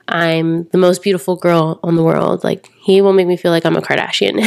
I'm 0.08 0.64
the 0.64 0.78
most 0.78 1.02
beautiful 1.02 1.36
girl 1.36 1.78
on 1.82 1.96
the 1.96 2.02
world. 2.02 2.44
Like 2.44 2.70
he 2.80 3.00
will 3.00 3.12
make 3.12 3.26
me 3.26 3.36
feel 3.36 3.50
like 3.50 3.64
I'm 3.64 3.76
a 3.76 3.80
Kardashian. 3.80 4.40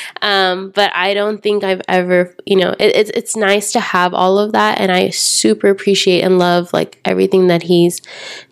um, 0.22 0.70
but 0.70 0.92
I 0.94 1.14
don't 1.14 1.42
think 1.42 1.64
I've 1.64 1.82
ever, 1.88 2.34
you 2.44 2.56
know, 2.56 2.74
it, 2.78 2.96
it's 2.96 3.10
it's 3.10 3.36
nice 3.36 3.72
to 3.72 3.80
have 3.80 4.12
all 4.12 4.38
of 4.38 4.52
that, 4.52 4.80
and 4.80 4.90
I 4.90 5.10
super 5.10 5.68
appreciate 5.68 6.22
and 6.22 6.38
love 6.38 6.72
like 6.72 6.98
everything 7.04 7.46
that 7.46 7.62
he's 7.62 8.00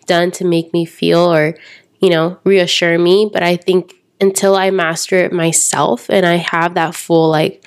done 0.05 0.31
to 0.31 0.45
make 0.45 0.73
me 0.73 0.85
feel 0.85 1.31
or, 1.31 1.55
you 1.99 2.09
know, 2.09 2.39
reassure 2.43 2.97
me. 2.97 3.29
But 3.31 3.43
I 3.43 3.57
think 3.57 3.93
until 4.21 4.55
I 4.55 4.71
master 4.71 5.17
it 5.17 5.33
myself 5.33 6.09
and 6.09 6.25
I 6.25 6.35
have 6.35 6.75
that 6.75 6.95
full 6.95 7.29
like 7.29 7.65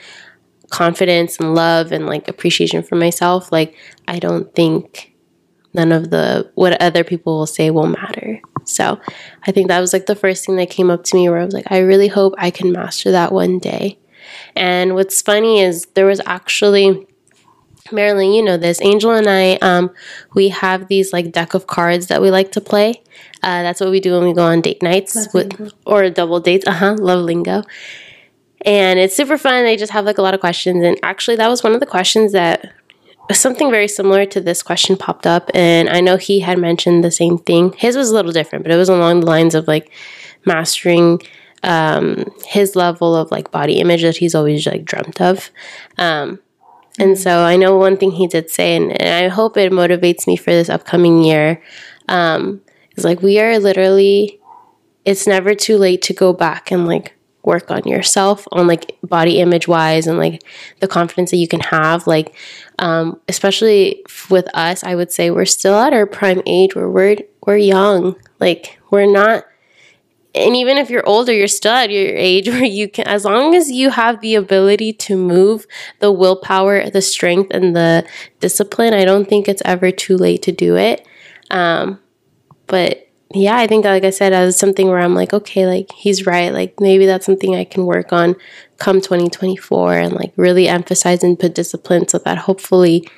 confidence 0.71 1.39
and 1.39 1.55
love 1.55 1.93
and 1.93 2.07
like 2.07 2.29
appreciation 2.29 2.83
for 2.83 2.97
myself, 2.97 3.53
like 3.53 3.77
I 4.09 4.19
don't 4.19 4.55
think 4.55 5.13
none 5.75 5.93
of 5.93 6.11
the 6.11 6.51
what 6.55 6.81
other 6.81 7.05
people 7.05 7.39
will 7.39 7.47
say 7.47 7.71
will 7.71 7.89
matter. 7.89 8.41
So 8.65 9.01
I 9.47 9.53
think 9.53 9.69
that 9.69 9.81
was 9.81 9.93
like 9.93 10.07
the 10.07 10.15
first 10.15 10.47
thing 10.47 10.57
that 10.57 10.71
came 10.71 10.91
up 10.91 11.05
to 11.05 11.17
me 11.17 11.29
where 11.29 11.39
I 11.39 11.45
was 11.45 11.55
like, 11.55 11.71
I 11.71 11.79
really 11.79 12.09
hope 12.09 12.35
I 12.39 12.51
can 12.51 12.73
master 12.73 13.11
that 13.11 13.33
one 13.33 13.59
day. 13.59 13.99
And 14.57 14.95
what's 14.95 15.21
funny 15.23 15.61
is 15.61 15.87
there 15.95 16.07
was 16.07 16.21
actually 16.27 17.07
Marilyn, 17.93 18.33
you 18.33 18.43
know 18.43 18.57
this. 18.57 18.81
Angel 18.81 19.11
and 19.11 19.29
I, 19.29 19.57
um, 19.57 19.91
we 20.35 20.49
have 20.49 20.89
these 20.89 21.13
like 21.13 21.33
deck 21.33 21.55
of 21.55 21.67
cards 21.67 22.07
that 22.07 22.23
we 22.23 22.31
like 22.31 22.53
to 22.53 22.61
play. 22.61 23.03
Uh, 23.43 23.63
that's 23.63 23.81
what 23.81 23.91
we 23.91 24.01
do 24.01 24.15
when 24.15 24.25
we 24.25 24.33
go 24.33 24.45
on 24.45 24.63
date 24.63 24.83
nights 24.83 25.15
love 25.15 25.35
with 25.35 25.59
lingo. 25.59 25.75
or 25.85 26.11
double 26.11 26.41
dates. 26.41 26.67
Uh 26.67 26.73
huh. 26.73 26.97
Love 26.99 27.25
lingo. 27.25 27.63
And 28.65 28.99
it's 28.99 29.15
super 29.15 29.37
fun. 29.37 29.65
They 29.65 29.77
just 29.77 29.93
have 29.93 30.07
like 30.07 30.17
a 30.17 30.23
lot 30.23 30.33
of 30.33 30.41
questions. 30.41 30.83
And 30.83 30.99
actually, 31.03 31.37
that 31.37 31.49
was 31.49 31.63
one 31.63 31.75
of 31.75 31.81
the 31.81 31.87
questions 31.87 32.33
that 32.33 32.73
something 33.33 33.71
very 33.71 33.89
similar 33.89 34.27
to 34.27 34.41
this 34.41 34.63
question 34.63 34.97
popped 34.97 35.27
up. 35.27 35.51
And 35.55 35.89
I 35.89 36.01
know 36.01 36.17
he 36.17 36.41
had 36.41 36.59
mentioned 36.59 37.03
the 37.03 37.11
same 37.11 37.39
thing. 37.39 37.73
His 37.73 37.97
was 37.97 38.11
a 38.11 38.15
little 38.15 38.33
different, 38.33 38.65
but 38.65 38.73
it 38.73 38.77
was 38.77 38.89
along 38.89 39.21
the 39.21 39.27
lines 39.27 39.55
of 39.55 39.67
like 39.67 39.91
mastering 40.45 41.21
um, 41.63 42.27
his 42.47 42.77
level 42.77 43.17
of 43.17 43.31
like 43.31 43.51
body 43.51 43.81
image 43.81 44.03
that 44.03 44.19
he's 44.19 44.35
always 44.35 44.67
like 44.67 44.85
dreamt 44.85 45.21
of. 45.21 45.51
Um, 45.97 46.41
and 46.99 47.19
so 47.19 47.41
I 47.41 47.57
know 47.57 47.77
one 47.77 47.97
thing 47.97 48.13
he 48.13 48.27
did 48.27 48.51
say, 48.51 48.77
and, 48.77 48.93
and 49.01 49.25
I 49.25 49.29
hope 49.29 49.57
it 49.57 49.73
motivates 49.73 50.27
me 50.27 50.37
for 50.37 50.51
this 50.51 50.69
upcoming 50.69 51.25
year, 51.25 51.63
um, 52.09 52.61
is 52.97 53.05
like 53.05 53.23
we 53.23 53.41
are 53.41 53.59
literally, 53.59 54.39
it's 55.05 55.27
never 55.27 55.55
too 55.55 55.77
late 55.77 56.03
to 56.03 56.13
go 56.13 56.33
back 56.33 56.71
and 56.71 56.87
like 56.87 57.15
work 57.45 57.71
on 57.71 57.83
yourself 57.85 58.47
on 58.53 58.67
like 58.67 58.97
body 59.03 59.41
image 59.41 59.69
wise 59.69 60.07
and 60.07 60.19
like 60.19 60.43
the 60.81 60.89
confidence 60.89 61.31
that 61.31 61.37
you 61.37 61.49
can 61.49 61.61
have 61.61 62.07
like 62.07 62.35
um, 62.79 63.21
especially 63.29 64.05
with 64.31 64.49
us 64.55 64.83
i 64.85 64.95
would 64.95 65.13
say 65.13 65.31
we're 65.31 65.45
still 65.45 65.75
at 65.75 65.93
our 65.93 66.07
prime 66.07 66.43
age 66.47 66.75
where 66.75 66.89
we're 66.89 67.17
we're 67.47 67.57
young 67.57 68.17
like 68.41 68.79
we're 68.91 69.11
not 69.11 69.45
and 70.35 70.57
even 70.57 70.79
if 70.79 70.91
you're 70.91 71.07
older, 71.07 71.33
you're 71.33 71.47
still 71.47 71.73
at 71.73 71.91
your 71.91 72.09
age 72.09 72.49
where 72.49 72.65
you 72.65 72.89
can, 72.89 73.07
as 73.07 73.25
long 73.25 73.55
as 73.55 73.71
you 73.71 73.91
have 73.91 74.21
the 74.21 74.35
ability 74.35 74.93
to 74.93 75.17
move, 75.17 75.67
the 76.01 76.11
willpower, 76.11 76.91
the 76.91 77.03
strength, 77.03 77.51
and 77.53 77.77
the 77.77 78.07
discipline, 78.41 78.95
I 78.95 79.05
don't 79.05 79.29
think 79.29 79.49
it's 79.49 79.63
ever 79.65 79.91
too 79.91 80.17
late 80.17 80.43
to 80.43 80.53
do 80.53 80.77
it. 80.77 81.07
Um, 81.51 82.01
but 82.67 83.09
yeah, 83.33 83.57
I 83.57 83.67
think, 83.67 83.85
like 83.85 84.05
I 84.05 84.11
said, 84.11 84.33
was 84.33 84.59
something 84.59 84.89
where 84.89 85.01
I'm 85.01 85.15
like, 85.15 85.33
okay, 85.33 85.67
like 85.67 85.91
he's 85.93 86.27
right. 86.27 86.53
Like 86.53 86.79
maybe 86.81 87.07
that's 87.07 87.27
something 87.27 87.55
I 87.55 87.65
can 87.65 87.87
work 87.87 88.13
on 88.13 88.37
come 88.79 89.01
2024 89.01 89.95
and 89.95 90.13
like 90.13 90.33
really 90.37 90.69
emphasize 90.69 91.25
and 91.25 91.39
put 91.39 91.55
discipline 91.55 92.07
so 92.07 92.19
that 92.19 92.39
hopefully 92.39 93.09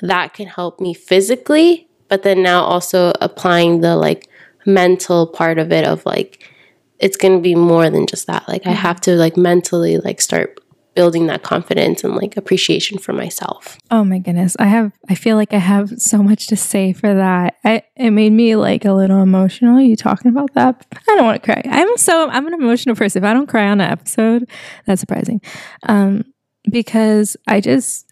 that 0.00 0.34
can 0.34 0.46
help 0.46 0.80
me 0.80 0.94
physically, 0.94 1.88
but 2.08 2.22
then 2.22 2.42
now 2.42 2.62
also 2.62 3.12
applying 3.20 3.80
the 3.80 3.96
like 3.96 4.28
mental 4.66 5.26
part 5.26 5.58
of 5.58 5.72
it 5.72 5.84
of 5.84 6.04
like, 6.04 6.50
it's 6.98 7.16
going 7.16 7.36
to 7.36 7.42
be 7.42 7.54
more 7.54 7.90
than 7.90 8.06
just 8.06 8.26
that. 8.26 8.46
Like 8.48 8.66
I 8.66 8.70
mm-hmm. 8.70 8.80
have 8.80 9.00
to 9.02 9.16
like 9.16 9.36
mentally 9.36 9.98
like 9.98 10.20
start 10.20 10.60
building 10.94 11.26
that 11.26 11.42
confidence 11.42 12.04
and 12.04 12.14
like 12.14 12.36
appreciation 12.36 12.98
for 12.98 13.12
myself. 13.12 13.78
Oh 13.90 14.04
my 14.04 14.18
goodness. 14.18 14.56
I 14.58 14.66
have 14.66 14.92
I 15.08 15.14
feel 15.14 15.36
like 15.36 15.52
I 15.52 15.58
have 15.58 15.90
so 16.00 16.22
much 16.22 16.46
to 16.48 16.56
say 16.56 16.92
for 16.92 17.12
that. 17.14 17.56
I 17.64 17.82
it 17.96 18.10
made 18.10 18.32
me 18.32 18.56
like 18.56 18.84
a 18.84 18.92
little 18.92 19.22
emotional 19.22 19.80
you 19.80 19.96
talking 19.96 20.30
about 20.30 20.54
that. 20.54 20.86
I 21.08 21.16
don't 21.16 21.24
want 21.24 21.42
to 21.42 21.52
cry. 21.52 21.62
I'm 21.64 21.96
so 21.96 22.28
I'm 22.30 22.46
an 22.46 22.54
emotional 22.54 22.96
person. 22.96 23.22
If 23.22 23.28
I 23.28 23.32
don't 23.32 23.48
cry 23.48 23.68
on 23.68 23.80
an 23.80 23.90
episode, 23.90 24.48
that's 24.86 25.00
surprising. 25.00 25.40
Um 25.84 26.24
because 26.70 27.36
I 27.46 27.60
just 27.60 28.10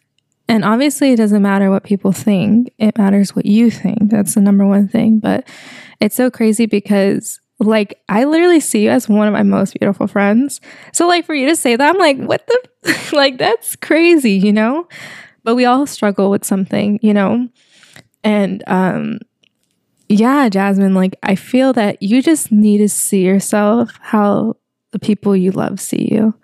and 0.48 0.64
obviously 0.64 1.12
it 1.12 1.16
doesn't 1.16 1.42
matter 1.42 1.70
what 1.70 1.84
people 1.84 2.12
think. 2.12 2.72
It 2.78 2.98
matters 2.98 3.34
what 3.34 3.46
you 3.46 3.70
think. 3.70 4.10
That's 4.10 4.34
the 4.34 4.40
number 4.40 4.66
one 4.66 4.88
thing, 4.88 5.18
but 5.18 5.48
it's 6.00 6.16
so 6.16 6.30
crazy 6.30 6.66
because 6.66 7.40
like 7.62 8.00
I 8.08 8.24
literally 8.24 8.60
see 8.60 8.84
you 8.84 8.90
as 8.90 9.08
one 9.08 9.26
of 9.26 9.32
my 9.32 9.42
most 9.42 9.78
beautiful 9.78 10.06
friends. 10.06 10.60
So 10.92 11.06
like 11.06 11.24
for 11.24 11.34
you 11.34 11.46
to 11.48 11.56
say 11.56 11.76
that, 11.76 11.88
I'm 11.88 11.98
like, 11.98 12.18
what 12.18 12.46
the 12.46 13.08
like 13.12 13.38
that's 13.38 13.76
crazy, 13.76 14.32
you 14.32 14.52
know? 14.52 14.88
But 15.44 15.56
we 15.56 15.64
all 15.64 15.86
struggle 15.86 16.30
with 16.30 16.44
something, 16.44 16.98
you 17.02 17.14
know? 17.14 17.48
And 18.24 18.62
um 18.66 19.18
yeah, 20.08 20.48
Jazmine, 20.48 20.94
like 20.94 21.16
I 21.22 21.34
feel 21.34 21.72
that 21.74 22.02
you 22.02 22.22
just 22.22 22.52
need 22.52 22.78
to 22.78 22.88
see 22.88 23.24
yourself 23.24 23.98
how 24.00 24.56
the 24.90 24.98
people 24.98 25.34
you 25.34 25.52
love 25.52 25.80
see 25.80 26.08
you. 26.12 26.34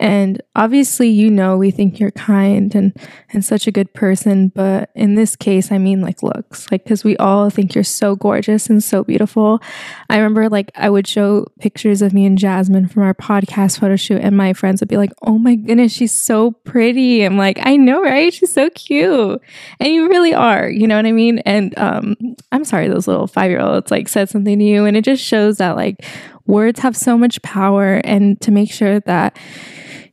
And 0.00 0.42
obviously, 0.56 1.10
you 1.10 1.30
know, 1.30 1.58
we 1.58 1.70
think 1.70 2.00
you're 2.00 2.10
kind 2.10 2.74
and, 2.74 2.96
and 3.34 3.44
such 3.44 3.66
a 3.66 3.70
good 3.70 3.92
person. 3.92 4.48
But 4.48 4.88
in 4.94 5.14
this 5.14 5.36
case, 5.36 5.70
I 5.70 5.76
mean, 5.76 6.00
like 6.00 6.22
looks, 6.22 6.72
like, 6.72 6.84
because 6.84 7.04
we 7.04 7.18
all 7.18 7.50
think 7.50 7.74
you're 7.74 7.84
so 7.84 8.16
gorgeous 8.16 8.70
and 8.70 8.82
so 8.82 9.04
beautiful. 9.04 9.60
I 10.08 10.16
remember, 10.16 10.48
like, 10.48 10.72
I 10.74 10.88
would 10.88 11.06
show 11.06 11.44
pictures 11.60 12.00
of 12.00 12.14
me 12.14 12.24
and 12.24 12.38
Jazmine 12.38 12.90
from 12.90 13.02
our 13.02 13.12
podcast 13.12 13.78
photo 13.78 13.94
shoot, 13.94 14.22
and 14.22 14.34
my 14.34 14.54
friends 14.54 14.80
would 14.80 14.88
be 14.88 14.96
like, 14.96 15.12
oh 15.20 15.36
my 15.36 15.54
goodness, 15.54 15.92
she's 15.92 16.12
so 16.12 16.52
pretty. 16.52 17.22
I'm 17.22 17.36
like, 17.36 17.58
I 17.60 17.76
know, 17.76 18.00
right? 18.00 18.32
She's 18.32 18.52
so 18.52 18.70
cute. 18.70 19.38
And 19.78 19.92
you 19.92 20.08
really 20.08 20.32
are, 20.32 20.70
you 20.70 20.86
know 20.86 20.96
what 20.96 21.04
I 21.04 21.12
mean? 21.12 21.40
And 21.40 21.78
um, 21.78 22.16
I'm 22.52 22.64
sorry, 22.64 22.88
those 22.88 23.06
little 23.06 23.26
five 23.26 23.50
year 23.50 23.60
olds 23.60 23.90
like 23.90 24.08
said 24.08 24.30
something 24.30 24.58
to 24.58 24.64
you. 24.64 24.86
And 24.86 24.96
it 24.96 25.04
just 25.04 25.22
shows 25.22 25.58
that, 25.58 25.76
like, 25.76 26.02
words 26.46 26.80
have 26.80 26.96
so 26.96 27.18
much 27.18 27.42
power 27.42 28.00
and 28.02 28.40
to 28.40 28.50
make 28.50 28.72
sure 28.72 28.98
that 29.00 29.38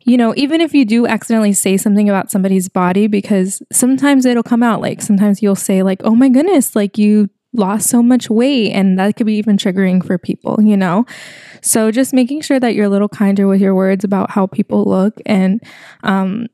you 0.07 0.15
know, 0.15 0.33
even 0.37 0.61
if 0.61 0.73
you 0.73 0.85
do 0.85 1.05
accidentally 1.05 1.51
say 1.51 1.75
something 1.75 2.07
about 2.07 2.31
somebody's 2.31 2.69
body, 2.69 3.07
because 3.07 3.61
sometimes 3.73 4.25
it'll 4.25 4.41
come 4.41 4.63
out 4.63 4.79
like 4.79 5.01
sometimes 5.01 5.41
you'll 5.41 5.53
say, 5.53 5.83
like, 5.83 5.99
oh 6.05 6.15
my 6.15 6.29
goodness, 6.29 6.77
like 6.77 6.97
you 6.97 7.29
lost 7.51 7.89
so 7.89 8.01
much 8.01 8.29
weight. 8.29 8.71
And 8.71 8.97
that 8.97 9.17
could 9.17 9.25
be 9.25 9.35
even 9.35 9.57
triggering 9.57 10.05
for 10.05 10.17
people, 10.17 10.61
you 10.61 10.77
know? 10.77 11.05
So 11.61 11.91
just 11.91 12.13
making 12.13 12.39
sure 12.39 12.57
that 12.57 12.73
you're 12.73 12.85
a 12.85 12.89
little 12.89 13.09
kinder 13.09 13.49
with 13.49 13.59
your 13.59 13.75
words 13.75 14.05
about 14.05 14.31
how 14.31 14.47
people 14.47 14.85
look 14.85 15.19
and, 15.25 15.61
um, 16.03 16.47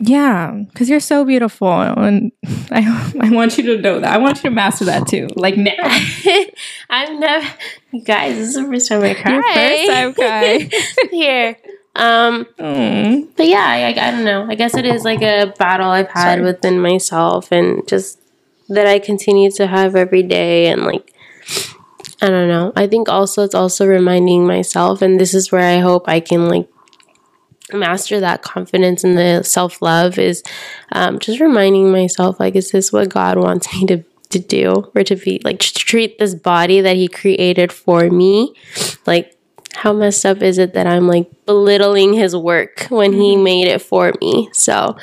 yeah, 0.00 0.52
because 0.52 0.88
you're 0.88 1.00
so 1.00 1.24
beautiful, 1.24 1.68
and 1.68 2.30
I 2.70 3.12
I 3.20 3.30
want 3.30 3.58
you 3.58 3.64
to 3.76 3.82
know 3.82 3.98
that. 3.98 4.14
I 4.14 4.18
want 4.18 4.36
you 4.36 4.42
to 4.42 4.50
master 4.50 4.84
that 4.84 5.08
too, 5.08 5.26
like 5.34 5.56
now. 5.56 5.72
I've 6.88 7.18
never, 7.18 7.48
you 7.92 8.04
guys. 8.04 8.36
This 8.36 8.48
is 8.50 8.54
the 8.54 8.64
first 8.64 8.88
time 8.88 9.02
I 9.02 9.14
cry. 9.14 9.32
Your 9.32 9.42
first 9.42 9.90
time 9.90 10.14
cry 10.14 10.70
here. 11.10 11.56
Um, 11.94 12.46
mm. 12.58 13.28
but 13.36 13.46
yeah, 13.46 13.64
I, 13.66 13.88
I 13.88 14.10
don't 14.12 14.24
know. 14.24 14.46
I 14.48 14.54
guess 14.54 14.76
it 14.76 14.84
is 14.84 15.04
like 15.04 15.22
a 15.22 15.52
battle 15.58 15.90
I've 15.90 16.10
had 16.10 16.36
Sorry. 16.36 16.42
within 16.42 16.80
myself, 16.80 17.50
and 17.50 17.86
just 17.88 18.20
that 18.68 18.86
I 18.86 18.98
continue 18.98 19.50
to 19.52 19.66
have 19.66 19.96
every 19.96 20.22
day, 20.22 20.66
and 20.66 20.82
like 20.82 21.12
I 22.22 22.28
don't 22.28 22.48
know. 22.48 22.72
I 22.76 22.86
think 22.86 23.08
also 23.08 23.42
it's 23.42 23.54
also 23.54 23.86
reminding 23.86 24.46
myself, 24.46 25.02
and 25.02 25.18
this 25.18 25.34
is 25.34 25.50
where 25.50 25.68
I 25.68 25.78
hope 25.80 26.08
I 26.08 26.20
can 26.20 26.48
like 26.48 26.68
master 27.72 28.20
that 28.20 28.42
confidence 28.42 29.04
and 29.04 29.16
the 29.16 29.42
self 29.42 29.82
love 29.82 30.18
is 30.18 30.42
um, 30.92 31.18
just 31.18 31.40
reminding 31.40 31.92
myself 31.92 32.40
like, 32.40 32.56
is 32.56 32.70
this 32.70 32.92
what 32.92 33.08
God 33.08 33.38
wants 33.38 33.72
me 33.72 33.86
to 33.86 34.04
to 34.30 34.38
do 34.38 34.90
or 34.94 35.02
to 35.02 35.16
be 35.16 35.40
like 35.42 35.58
to 35.58 35.72
treat 35.72 36.18
this 36.18 36.34
body 36.34 36.80
that 36.80 36.96
He 36.96 37.08
created 37.08 37.72
for 37.72 38.10
me? 38.10 38.54
Like, 39.06 39.34
how 39.78 39.92
messed 39.92 40.26
up 40.26 40.42
is 40.42 40.58
it 40.58 40.74
that 40.74 40.86
I'm 40.86 41.06
like 41.06 41.30
belittling 41.46 42.12
His 42.12 42.34
work 42.34 42.86
when 42.88 43.12
He 43.12 43.34
mm-hmm. 43.34 43.44
made 43.44 43.68
it 43.68 43.80
for 43.80 44.12
me? 44.20 44.50
So, 44.52 44.96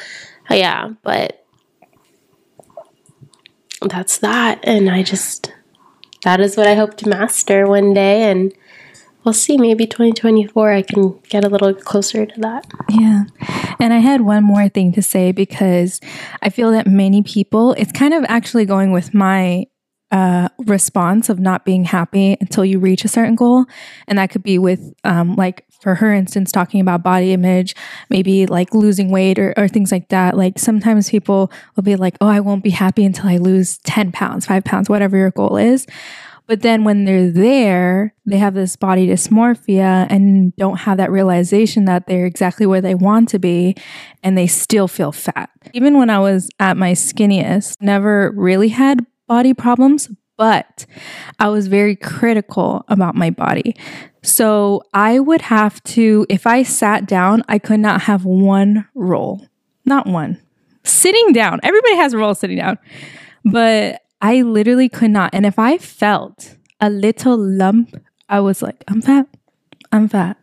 yeah, 0.50 0.90
but 1.02 1.46
that's 3.82 4.18
that, 4.20 4.60
and 4.64 4.90
I 4.90 5.04
just 5.04 5.54
that 6.24 6.40
is 6.40 6.58
what 6.58 6.68
I 6.68 6.76
hope 6.76 6.98
to 6.98 7.10
master 7.10 7.68
one 7.68 7.94
day 7.94 8.30
and 8.30 8.52
we'll 9.24 9.34
see. 9.34 9.58
Maybe 9.58 9.86
2024, 9.86 10.72
I 10.72 10.82
can 10.82 11.20
get 11.30 11.44
a 11.44 11.50
little 11.50 11.74
closer 11.74 12.26
to 12.26 12.40
that. 12.42 12.66
Yeah. 12.90 13.26
And 13.80 13.94
I 13.94 14.00
had 14.00 14.22
one 14.22 14.44
more 14.44 14.68
thing 14.68 14.92
to 14.94 15.02
say 15.02 15.32
because 15.32 16.00
I 16.42 16.50
feel 16.50 16.72
that 16.72 16.88
many 16.88 17.24
people, 17.24 17.74
it's 17.74 17.92
kind 17.92 18.14
of 18.14 18.26
actually 18.28 18.66
going 18.66 18.92
with 18.92 19.14
my 19.14 19.68
uh, 20.12 20.50
response 20.60 21.30
of 21.30 21.40
not 21.40 21.66
being 21.66 21.84
happy 21.84 22.38
until 22.40 22.64
you 22.64 22.80
reach 22.80 23.04
a 23.04 23.08
certain 23.08 23.36
goal. 23.36 23.66
And 24.08 24.18
that 24.18 24.30
could 24.30 24.44
be 24.44 24.58
with, 24.58 24.94
um, 25.04 25.36
like, 25.36 25.66
for 25.82 25.96
her 25.96 26.14
instance, 26.14 26.52
talking 26.52 26.80
about 26.80 27.04
body 27.04 27.34
image, 27.34 27.76
maybe 28.10 28.46
like 28.46 28.74
losing 28.74 29.10
weight 29.10 29.40
or, 29.40 29.54
or 29.58 29.68
things 29.68 29.92
like 29.92 30.10
that. 30.10 30.38
Like, 30.38 30.60
sometimes 30.60 31.10
people 31.10 31.52
will 31.76 31.84
be 31.84 31.96
like, 31.96 32.16
oh, 32.22 32.28
I 32.28 32.40
won't 32.40 32.64
be 32.64 32.70
happy 32.70 33.04
until 33.04 33.28
I 33.28 33.38
lose 33.38 33.78
10 33.80 34.12
pounds, 34.12 34.46
five 34.46 34.64
pounds, 34.64 34.90
whatever 34.90 35.18
your 35.18 35.32
goal 35.32 35.58
is. 35.58 35.86
But 36.48 36.62
then 36.62 36.84
when 36.84 37.06
they're 37.06 37.32
there, 37.32 38.14
they 38.26 38.38
have 38.38 38.54
this 38.54 38.76
body 38.76 39.08
dysmorphia 39.08 40.06
and 40.10 40.56
don't 40.56 40.78
have 40.78 40.98
that 40.98 41.12
realization 41.12 41.86
that 41.86 42.06
they're 42.06 42.26
exactly 42.26 42.66
where 42.66 42.82
they 42.82 42.94
want 42.94 43.30
to 43.30 43.40
be 43.40 43.76
and 44.22 44.38
they 44.38 44.46
still 44.48 44.88
feel 44.88 45.12
fat. 45.12 45.50
Even 45.74 45.98
when 45.98 46.10
I 46.10 46.20
was 46.20 46.50
at 46.60 46.78
my 46.78 46.92
skinniest, 46.92 47.82
never 47.82 48.32
really 48.36 48.70
had 48.70 49.06
body 49.28 49.54
problems, 49.54 50.10
but 50.38 50.86
I 51.40 51.50
was 51.50 51.68
very 51.68 51.96
critical 51.96 52.86
about 52.88 53.16
my 53.16 53.30
body. 53.30 53.76
So 54.22 54.84
I 54.94 55.20
would 55.20 55.42
have 55.42 55.84
to, 55.84 56.26
if 56.30 56.48
I 56.48 56.64
sat 56.64 57.06
down, 57.06 57.44
I 57.48 57.60
could 57.60 57.80
not 57.80 58.02
have 58.04 58.26
one 58.26 58.88
roll 58.96 59.48
not 59.86 60.08
one. 60.08 60.42
Sitting 60.84 61.32
down. 61.32 61.60
Everybody 61.64 61.96
has 61.96 62.14
a 62.14 62.18
roll 62.18 62.36
sitting 62.36 62.58
down. 62.58 62.78
But 63.44 64.02
I 64.22 64.42
literally 64.42 64.90
could 64.90 65.12
not. 65.12 65.34
And 65.34 65.46
if 65.46 65.58
I 65.60 65.78
felt 65.78 66.56
a 66.80 66.90
little 66.90 67.38
lump, 67.38 67.96
I 68.28 68.40
was 68.40 68.62
like, 68.62 68.84
I'm 68.88 69.02
fat. 69.02 69.28
I'm 69.92 70.10
fat. 70.10 70.38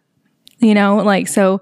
You 0.59 0.75
know, 0.75 0.97
like, 0.97 1.27
so 1.29 1.61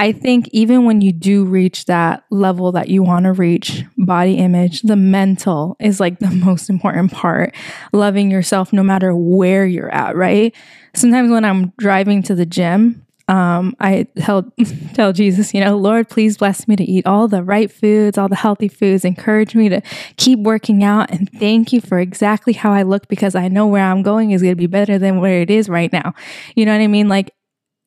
I 0.00 0.12
think 0.12 0.48
even 0.50 0.86
when 0.86 1.02
you 1.02 1.12
do 1.12 1.44
reach 1.44 1.84
that 1.84 2.24
level 2.30 2.72
that 2.72 2.88
you 2.88 3.02
want 3.02 3.26
to 3.26 3.34
reach, 3.34 3.84
body 3.98 4.38
image, 4.38 4.80
the 4.80 4.96
mental 4.96 5.76
is 5.78 6.00
like 6.00 6.20
the 6.20 6.30
most 6.44 6.70
important 6.70 7.12
part. 7.12 7.54
Loving 7.92 8.30
yourself 8.30 8.72
no 8.72 8.82
matter 8.82 9.14
where 9.14 9.66
you're 9.66 9.92
at, 9.92 10.16
right? 10.16 10.54
Sometimes 10.94 11.30
when 11.30 11.44
I'm 11.44 11.74
driving 11.76 12.22
to 12.22 12.34
the 12.34 12.46
gym, 12.46 13.04
um, 13.28 13.76
I 13.78 14.06
tell 14.16 14.50
tell 14.94 15.12
Jesus, 15.12 15.52
you 15.52 15.60
know, 15.60 15.76
Lord, 15.76 16.08
please 16.08 16.38
bless 16.38 16.66
me 16.66 16.76
to 16.76 16.82
eat 16.82 17.04
all 17.04 17.28
the 17.28 17.42
right 17.42 17.70
foods, 17.70 18.16
all 18.16 18.28
the 18.30 18.36
healthy 18.36 18.68
foods. 18.68 19.04
Encourage 19.04 19.54
me 19.54 19.68
to 19.68 19.82
keep 20.16 20.38
working 20.38 20.82
out, 20.82 21.10
and 21.10 21.30
thank 21.38 21.74
you 21.74 21.82
for 21.82 21.98
exactly 21.98 22.54
how 22.54 22.72
I 22.72 22.84
look 22.84 23.06
because 23.08 23.34
I 23.34 23.48
know 23.48 23.66
where 23.66 23.84
I'm 23.84 24.02
going 24.02 24.30
is 24.30 24.40
going 24.40 24.52
to 24.52 24.56
be 24.56 24.66
better 24.66 24.98
than 24.98 25.20
where 25.20 25.42
it 25.42 25.50
is 25.50 25.68
right 25.68 25.92
now. 25.92 26.14
You 26.56 26.64
know 26.64 26.72
what 26.72 26.82
I 26.82 26.86
mean? 26.86 27.08
Like 27.08 27.34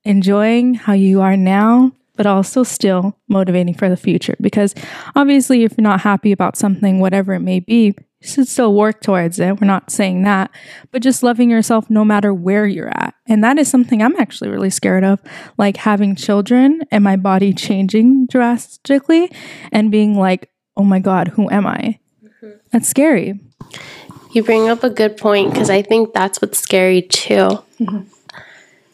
enjoying 0.05 0.75
how 0.75 0.93
you 0.93 1.21
are 1.21 1.35
now 1.35 1.91
but 2.15 2.25
also 2.25 2.63
still 2.63 3.17
motivating 3.27 3.73
for 3.73 3.89
the 3.89 3.97
future. 3.97 4.35
Because 4.39 4.75
obviously, 5.15 5.63
if 5.63 5.73
you're 5.77 5.83
not 5.83 6.01
happy 6.01 6.31
about 6.31 6.57
something, 6.57 6.99
whatever 6.99 7.33
it 7.33 7.39
may 7.39 7.59
be, 7.59 7.95
you 8.21 8.29
should 8.29 8.47
still 8.47 8.73
work 8.73 9.01
towards 9.01 9.39
it. 9.39 9.59
We're 9.59 9.67
not 9.67 9.91
saying 9.91 10.23
that, 10.23 10.49
but 10.91 11.01
just 11.01 11.23
loving 11.23 11.49
yourself 11.49 11.89
no 11.89 12.05
matter 12.05 12.33
where 12.33 12.65
you're 12.65 12.89
at. 12.89 13.15
And 13.27 13.43
that 13.43 13.57
is 13.57 13.69
something 13.69 14.01
I'm 14.01 14.15
actually 14.15 14.49
really 14.49 14.69
scared 14.69 15.03
of, 15.03 15.19
like 15.57 15.77
having 15.77 16.15
children 16.15 16.81
and 16.89 17.03
my 17.03 17.17
body 17.17 17.53
changing 17.53 18.27
drastically 18.27 19.29
and 19.71 19.91
being 19.91 20.17
like, 20.17 20.49
oh 20.77 20.83
my 20.83 20.99
God, 20.99 21.29
who 21.29 21.49
am 21.49 21.67
I? 21.67 21.99
Mm-hmm. 22.23 22.51
That's 22.71 22.87
scary. 22.87 23.39
You 24.31 24.43
bring 24.43 24.69
up 24.69 24.83
a 24.83 24.89
good 24.89 25.17
point 25.17 25.51
because 25.51 25.69
I 25.69 25.81
think 25.81 26.13
that's 26.13 26.41
what's 26.41 26.59
scary 26.59 27.01
too. 27.01 27.59
Mm-hmm 27.79 28.03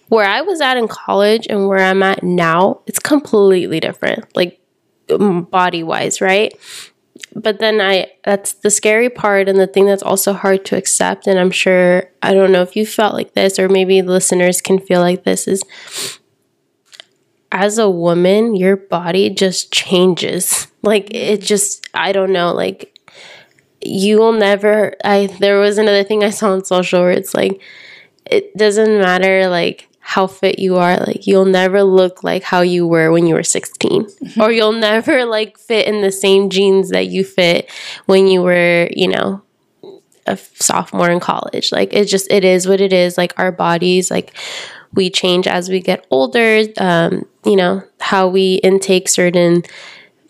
where 0.10 0.26
I 0.26 0.42
was 0.42 0.60
at 0.60 0.78
in 0.78 0.88
college 0.88 1.48
and 1.50 1.68
where 1.68 1.80
I'm 1.80 2.04
at 2.04 2.24
now, 2.24 2.82
it's 2.88 3.00
completely 3.00 3.80
different, 3.80 4.26
like 4.36 4.60
um, 5.10 5.44
body 5.44 5.84
wise, 5.84 6.20
right? 6.20 6.54
But 7.36 7.60
then 7.60 7.80
I, 7.80 8.12
that's 8.24 8.54
the 8.54 8.72
scary 8.72 9.10
part 9.10 9.48
and 9.48 9.60
the 9.60 9.68
thing 9.68 9.86
that's 9.86 10.04
also 10.04 10.34
hard 10.34 10.66
to 10.66 10.78
accept. 10.78 11.28
And 11.28 11.40
I'm 11.40 11.52
sure, 11.52 12.10
I 12.24 12.34
don't 12.34 12.52
know 12.52 12.64
if 12.64 12.76
you 12.76 12.86
felt 12.86 13.14
like 13.14 13.34
this 13.34 13.60
or 13.60 13.70
maybe 13.70 14.02
listeners 14.02 14.62
can 14.62 14.80
feel 14.80 15.00
like 15.02 15.24
this 15.24 15.48
is 15.48 15.64
as 17.52 17.78
a 17.78 17.90
woman, 17.90 18.56
your 18.56 18.78
body 18.78 19.30
just 19.30 19.72
changes. 19.72 20.68
Like 20.82 21.14
it 21.14 21.42
just, 21.42 21.86
I 21.94 22.14
don't 22.14 22.32
know, 22.32 22.54
like 22.54 22.98
you 23.84 24.18
will 24.18 24.32
never, 24.32 24.96
I, 25.04 25.28
there 25.42 25.60
was 25.60 25.78
another 25.78 26.06
thing 26.06 26.24
I 26.24 26.30
saw 26.30 26.54
on 26.54 26.64
social 26.64 27.02
where 27.02 27.12
it's 27.12 27.34
like, 27.34 27.62
it 28.26 28.56
doesn't 28.56 29.02
matter 29.02 29.50
like 29.50 29.89
how 30.10 30.26
fit 30.26 30.58
you 30.58 30.76
are 30.76 30.98
like 30.98 31.28
you'll 31.28 31.46
never 31.46 31.84
look 31.84 32.24
like 32.24 32.42
how 32.42 32.62
you 32.62 32.88
were 32.88 33.12
when 33.12 33.28
you 33.28 33.36
were 33.36 33.44
16 33.44 34.06
mm-hmm. 34.06 34.42
or 34.42 34.52
you'll 34.52 34.72
never 34.72 35.24
like 35.24 35.58
fit 35.60 35.86
in 35.88 36.02
the 36.02 36.12
same 36.12 36.50
jeans 36.50 36.90
that 36.90 37.06
you 37.08 37.24
fit 37.24 37.70
when 38.08 38.28
you 38.28 38.42
were 38.42 38.90
you 38.92 39.08
know 39.08 39.42
a 40.30 40.38
sophomore 40.38 41.10
in 41.10 41.20
college. 41.20 41.72
Like 41.72 41.94
it 41.94 42.06
just 42.06 42.32
it 42.32 42.46
is 42.46 42.68
what 42.68 42.80
it 42.80 42.94
is. 42.94 43.18
Like 43.18 43.34
our 43.38 43.52
bodies 43.52 44.10
like 44.10 44.34
we 44.94 45.10
change 45.10 45.48
as 45.48 45.70
we 45.70 45.80
get 45.80 46.06
older 46.10 46.64
um 46.80 47.26
you 47.46 47.56
know 47.56 47.84
how 48.00 48.28
we 48.28 48.56
intake 48.56 49.10
certain 49.10 49.64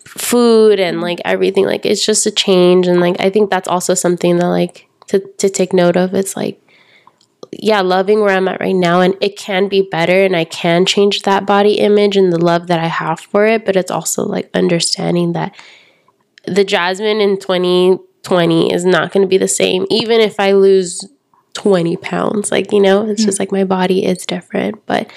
food 0.04 0.80
and 0.80 1.00
like 1.00 1.20
everything. 1.24 1.66
Like 1.66 1.86
it's 1.86 2.04
just 2.04 2.26
a 2.26 2.30
change. 2.30 2.86
And 2.86 3.00
like 3.00 3.16
i 3.20 3.30
think 3.30 3.50
that's 3.50 3.68
also 3.68 3.94
something 3.94 4.38
that 4.38 4.48
like 4.48 4.88
to, 5.08 5.20
to 5.38 5.48
take 5.48 5.72
note 5.72 5.96
of. 5.96 6.14
It's 6.14 6.36
like 6.36 6.60
yeah, 7.52 7.80
loving 7.80 8.20
where 8.20 8.36
I'm 8.36 8.48
at 8.48 8.60
right 8.60 8.74
now 8.74 9.00
and 9.00 9.16
it 9.20 9.36
can 9.36 9.68
be 9.68 9.82
better 9.82 10.24
and 10.24 10.36
I 10.36 10.44
can 10.44 10.86
change 10.86 11.22
that 11.22 11.46
body 11.46 11.74
image 11.74 12.16
and 12.16 12.32
the 12.32 12.38
love 12.38 12.68
that 12.68 12.78
I 12.78 12.86
have 12.86 13.20
for 13.20 13.46
it, 13.46 13.64
but 13.64 13.76
it's 13.76 13.90
also 13.90 14.24
like 14.24 14.50
understanding 14.54 15.32
that 15.32 15.54
the 16.46 16.64
Jazmine 16.64 17.20
in 17.20 17.38
2020 17.38 18.72
is 18.72 18.84
not 18.84 19.12
going 19.12 19.22
to 19.22 19.28
be 19.28 19.38
the 19.38 19.48
same 19.48 19.86
even 19.90 20.20
if 20.20 20.38
I 20.38 20.52
lose 20.52 21.04
20 21.54 21.96
pounds. 21.96 22.52
Like, 22.52 22.72
you 22.72 22.80
know, 22.80 23.06
it's 23.06 23.20
mm-hmm. 23.20 23.28
just 23.28 23.38
like 23.38 23.52
my 23.52 23.64
body 23.64 24.04
is 24.04 24.24
different, 24.24 24.86
but 24.86 25.10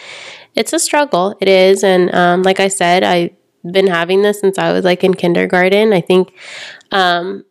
it's 0.56 0.74
a 0.74 0.80
struggle. 0.80 1.38
It 1.40 1.48
is 1.48 1.84
and 1.84 2.14
um, 2.14 2.44
like 2.44 2.60
I 2.60 2.68
said, 2.68 3.04
I've 3.04 3.32
been 3.72 3.88
having 3.88 4.24
this 4.24 4.40
since 4.40 4.58
I 4.58 4.74
was 4.74 4.84
like 4.84 5.04
in 5.04 5.14
kindergarten. 5.14 5.94
I 5.94 6.02
think 6.02 6.34
um, 6.92 7.46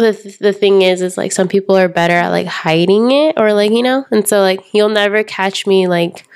the 0.00 0.36
the 0.40 0.52
thing 0.52 0.82
is 0.82 1.02
is 1.02 1.16
like 1.16 1.32
some 1.32 1.48
people 1.48 1.76
are 1.76 1.88
better 1.88 2.14
at 2.14 2.28
like 2.28 2.46
hiding 2.46 3.10
it 3.10 3.34
or 3.38 3.52
like 3.52 3.72
you 3.72 3.82
know? 3.82 4.04
And 4.10 4.26
so 4.26 4.40
like 4.40 4.62
you'll 4.72 4.88
never 4.88 5.22
catch 5.22 5.66
me 5.66 5.86
like 5.88 6.26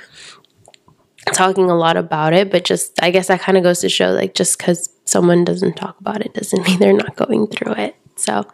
talking 1.33 1.71
a 1.71 1.77
lot 1.77 1.97
about 1.97 2.33
it 2.33 2.51
but 2.51 2.65
just 2.65 3.01
i 3.03 3.11
guess 3.11 3.29
that 3.29 3.41
kind 3.41 3.57
of 3.57 3.63
goes 3.63 3.79
to 3.81 3.89
show 3.89 4.11
like 4.11 4.35
just 4.35 4.59
because 4.59 4.89
someone 5.11 5.45
doesn't 5.45 5.77
talk 5.77 5.99
about 6.01 6.25
it 6.25 6.33
doesn't 6.33 6.63
mean 6.67 6.79
they're 6.79 6.93
not 6.93 7.17
going 7.17 7.47
through 7.49 7.73
it. 7.73 7.97
So 8.17 8.47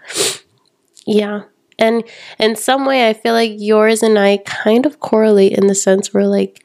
yeah. 1.07 1.43
And 1.79 2.05
in 2.39 2.57
some 2.57 2.87
way 2.87 3.09
i 3.09 3.13
feel 3.13 3.35
like 3.35 3.53
yours 3.55 4.03
and 4.03 4.19
i 4.19 4.39
kind 4.39 4.87
of 4.87 4.99
correlate 4.99 5.53
in 5.53 5.67
the 5.67 5.75
sense 5.75 6.15
where 6.15 6.27
like 6.27 6.65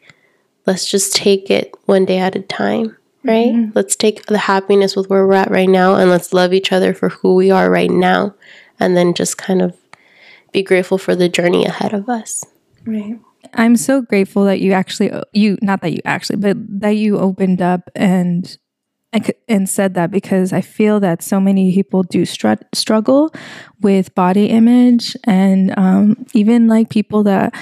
let's 0.66 0.90
just 0.90 1.14
take 1.14 1.50
it 1.52 1.74
one 1.86 2.06
day 2.06 2.18
at 2.20 2.36
a 2.38 2.42
time 2.42 2.96
right? 3.24 3.52
Mm-hmm. 3.52 3.72
Let's 3.76 3.96
take 3.96 4.26
the 4.26 4.38
happiness 4.38 4.96
with 4.96 5.10
where 5.10 5.26
we're 5.26 5.34
at 5.34 5.52
right 5.52 5.70
now 5.70 5.96
and 5.96 6.10
let's 6.10 6.34
love 6.34 6.54
each 6.54 6.72
other 6.72 6.94
for 6.94 7.10
who 7.10 7.36
we 7.36 7.52
are 7.52 7.70
right 7.70 7.92
now 7.92 8.34
and 8.80 8.98
then 8.98 9.14
just 9.14 9.38
kind 9.38 9.62
of 9.62 9.78
be 10.52 10.64
grateful 10.64 10.98
for 10.98 11.16
the 11.16 11.30
journey 11.30 11.66
ahead 11.66 11.94
of 11.94 12.10
us. 12.10 12.44
Right. 12.86 13.20
I'm 13.54 13.76
so 13.76 14.02
grateful 14.02 14.46
that 14.46 14.60
you 14.60 14.72
actually 14.72 15.12
you 15.34 15.58
not 15.62 15.82
that 15.82 15.94
you 15.94 16.00
actually 16.06 16.38
but 16.38 16.58
that 16.82 16.92
you 16.92 17.18
opened 17.18 17.62
up 17.62 17.90
and 17.96 18.58
and 19.48 19.70
said 19.70 19.94
that 19.96 20.10
because 20.10 20.54
I 20.54 20.62
feel 20.62 21.00
that 21.02 21.22
so 21.22 21.40
many 21.40 21.74
people 21.74 22.04
do 22.04 22.26
str- 22.26 22.64
struggle 22.74 23.34
with 23.82 24.16
body 24.16 24.46
image 24.46 25.18
and 25.26 25.78
um, 25.78 26.26
even 26.34 26.68
like 26.68 26.90
people 26.90 27.24
that 27.24 27.54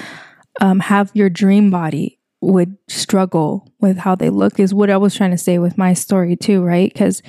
um, 0.60 0.78
have 0.78 1.10
your 1.12 1.28
dream 1.28 1.70
body 1.70 2.19
would 2.40 2.76
struggle 2.88 3.70
with 3.80 3.98
how 3.98 4.14
they 4.14 4.30
look 4.30 4.58
is 4.58 4.72
what 4.72 4.90
I 4.90 4.96
was 4.96 5.14
trying 5.14 5.30
to 5.30 5.38
say 5.38 5.58
with 5.58 5.76
my 5.76 5.92
story 5.92 6.36
too, 6.36 6.62
right? 6.62 6.92
Because 6.92 7.22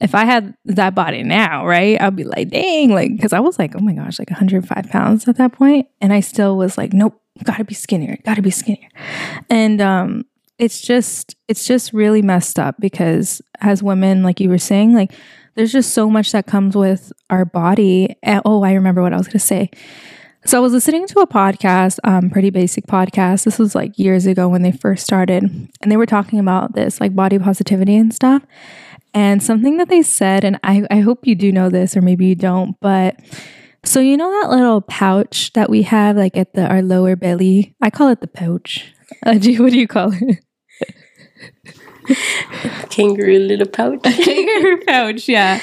if 0.00 0.14
I 0.14 0.24
had 0.24 0.54
that 0.64 0.94
body 0.94 1.22
now, 1.22 1.64
right, 1.66 2.00
I'd 2.00 2.16
be 2.16 2.24
like, 2.24 2.50
dang, 2.50 2.90
like, 2.90 3.12
because 3.12 3.32
I 3.32 3.40
was 3.40 3.58
like, 3.58 3.74
oh 3.76 3.80
my 3.80 3.94
gosh, 3.94 4.18
like 4.18 4.30
105 4.30 4.90
pounds 4.90 5.28
at 5.28 5.36
that 5.36 5.52
point, 5.52 5.88
and 6.00 6.12
I 6.12 6.20
still 6.20 6.56
was 6.56 6.76
like, 6.76 6.92
nope, 6.92 7.20
gotta 7.44 7.64
be 7.64 7.74
skinnier, 7.74 8.18
gotta 8.24 8.42
be 8.42 8.50
skinnier, 8.50 8.88
and 9.48 9.80
um, 9.80 10.24
it's 10.58 10.80
just, 10.80 11.36
it's 11.48 11.66
just 11.66 11.92
really 11.92 12.22
messed 12.22 12.58
up 12.58 12.76
because 12.80 13.40
as 13.60 13.82
women, 13.82 14.22
like 14.22 14.40
you 14.40 14.48
were 14.48 14.58
saying, 14.58 14.94
like, 14.94 15.12
there's 15.54 15.72
just 15.72 15.94
so 15.94 16.10
much 16.10 16.32
that 16.32 16.46
comes 16.46 16.76
with 16.76 17.12
our 17.30 17.46
body. 17.46 18.14
And, 18.22 18.42
oh, 18.44 18.62
I 18.62 18.74
remember 18.74 19.00
what 19.00 19.14
I 19.14 19.16
was 19.16 19.26
gonna 19.26 19.38
say 19.38 19.70
so 20.46 20.58
I 20.58 20.60
was 20.60 20.72
listening 20.72 21.06
to 21.08 21.20
a 21.20 21.26
podcast, 21.26 21.98
um, 22.04 22.30
pretty 22.30 22.50
basic 22.50 22.86
podcast. 22.86 23.44
This 23.44 23.58
was 23.58 23.74
like 23.74 23.98
years 23.98 24.26
ago 24.26 24.48
when 24.48 24.62
they 24.62 24.72
first 24.72 25.04
started, 25.04 25.42
and 25.42 25.92
they 25.92 25.96
were 25.96 26.06
talking 26.06 26.38
about 26.38 26.74
this, 26.74 27.00
like 27.00 27.14
body 27.14 27.38
positivity 27.38 27.96
and 27.96 28.14
stuff. 28.14 28.42
And 29.12 29.42
something 29.42 29.78
that 29.78 29.88
they 29.88 30.02
said, 30.02 30.44
and 30.44 30.60
I, 30.62 30.86
I 30.90 31.00
hope 31.00 31.26
you 31.26 31.34
do 31.34 31.50
know 31.50 31.68
this, 31.68 31.96
or 31.96 32.02
maybe 32.02 32.26
you 32.26 32.34
don't, 32.34 32.76
but 32.80 33.16
so 33.82 34.00
you 34.00 34.16
know 34.16 34.30
that 34.40 34.50
little 34.50 34.80
pouch 34.82 35.52
that 35.54 35.70
we 35.70 35.82
have, 35.82 36.16
like 36.16 36.36
at 36.36 36.54
the 36.54 36.66
our 36.66 36.82
lower 36.82 37.16
belly. 37.16 37.74
I 37.80 37.90
call 37.90 38.08
it 38.08 38.20
the 38.20 38.28
pouch. 38.28 38.92
Uh, 39.24 39.34
do, 39.34 39.62
what 39.62 39.70
do 39.70 39.78
you 39.78 39.86
call 39.86 40.12
it? 40.12 40.40
kangaroo 42.90 43.38
little 43.38 43.68
pouch. 43.68 44.02
kangaroo 44.02 44.80
pouch, 44.84 45.28
yeah. 45.28 45.60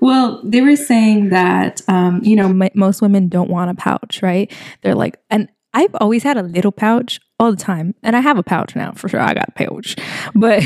Well, 0.00 0.40
they 0.44 0.60
were 0.60 0.76
saying 0.76 1.30
that, 1.30 1.80
um, 1.88 2.20
you 2.22 2.36
know, 2.36 2.68
most 2.74 3.02
women 3.02 3.28
don't 3.28 3.50
want 3.50 3.70
a 3.70 3.74
pouch, 3.74 4.20
right? 4.22 4.52
They're 4.82 4.94
like, 4.94 5.18
and 5.30 5.48
I've 5.76 5.94
always 6.00 6.22
had 6.22 6.38
a 6.38 6.42
little 6.42 6.72
pouch 6.72 7.20
all 7.38 7.50
the 7.50 7.56
time, 7.56 7.94
and 8.02 8.16
I 8.16 8.20
have 8.20 8.38
a 8.38 8.42
pouch 8.42 8.74
now 8.74 8.92
for 8.92 9.10
sure. 9.10 9.20
I 9.20 9.34
got 9.34 9.48
a 9.48 9.52
pouch, 9.52 9.94
but 10.34 10.62